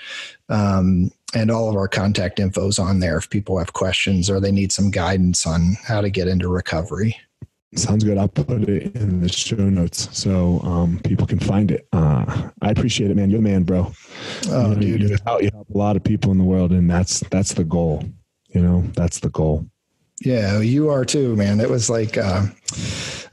[0.49, 4.41] Um, and all of our contact info is on there if people have questions or
[4.41, 7.17] they need some guidance on how to get into recovery.
[7.75, 8.19] Sounds good.
[8.19, 11.89] I'll put it in the show notes so um, people can find it.
[11.93, 13.31] Uh, I appreciate it, man.
[13.31, 13.91] You're the man, bro.
[14.49, 15.01] Oh, you know, dude.
[15.01, 15.19] You you
[15.53, 18.05] help a lot of people in the world, and that's that's the goal.
[18.49, 19.67] You know, that's the goal.
[20.21, 21.61] Yeah, you are too, man.
[21.61, 22.47] It was like uh,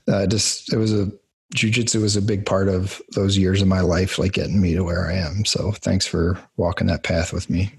[0.08, 1.12] uh, just it was a
[1.56, 4.84] jujitsu was a big part of those years of my life, like getting me to
[4.84, 5.46] where I am.
[5.46, 7.74] So thanks for walking that path with me.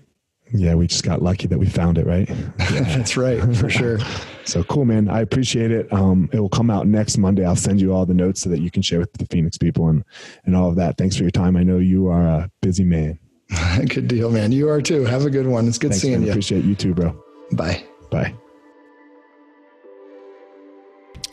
[0.53, 2.29] Yeah, we just got lucky that we found it, right?
[2.59, 3.99] That's right, for sure.
[4.45, 5.09] so cool, man.
[5.09, 5.93] I appreciate it.
[5.93, 7.45] Um, it will come out next Monday.
[7.45, 9.89] I'll send you all the notes so that you can share with the Phoenix people
[9.89, 10.05] and
[10.45, 10.99] and all of that.
[10.99, 11.57] Thanks for your time.
[11.57, 13.19] I know you are a busy man.
[13.89, 14.53] good deal, man.
[14.53, 15.05] You are too.
[15.05, 15.69] Have a good one.
[15.69, 16.25] It's good Thanks, seeing man.
[16.25, 16.31] you.
[16.31, 17.21] Appreciate you too, bro.
[17.53, 17.85] Bye.
[18.11, 18.35] Bye.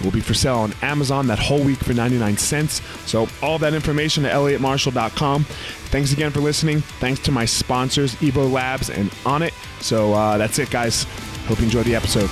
[0.00, 2.80] It will be for sale on Amazon that whole week for 99 cents.
[3.06, 5.44] So, all that information at elliottmarshall.com.
[5.44, 6.80] Thanks again for listening.
[6.80, 9.52] Thanks to my sponsors, Evo Labs and Onnit.
[9.82, 11.04] So, uh, that's it, guys.
[11.46, 12.30] Hope you enjoyed the episode.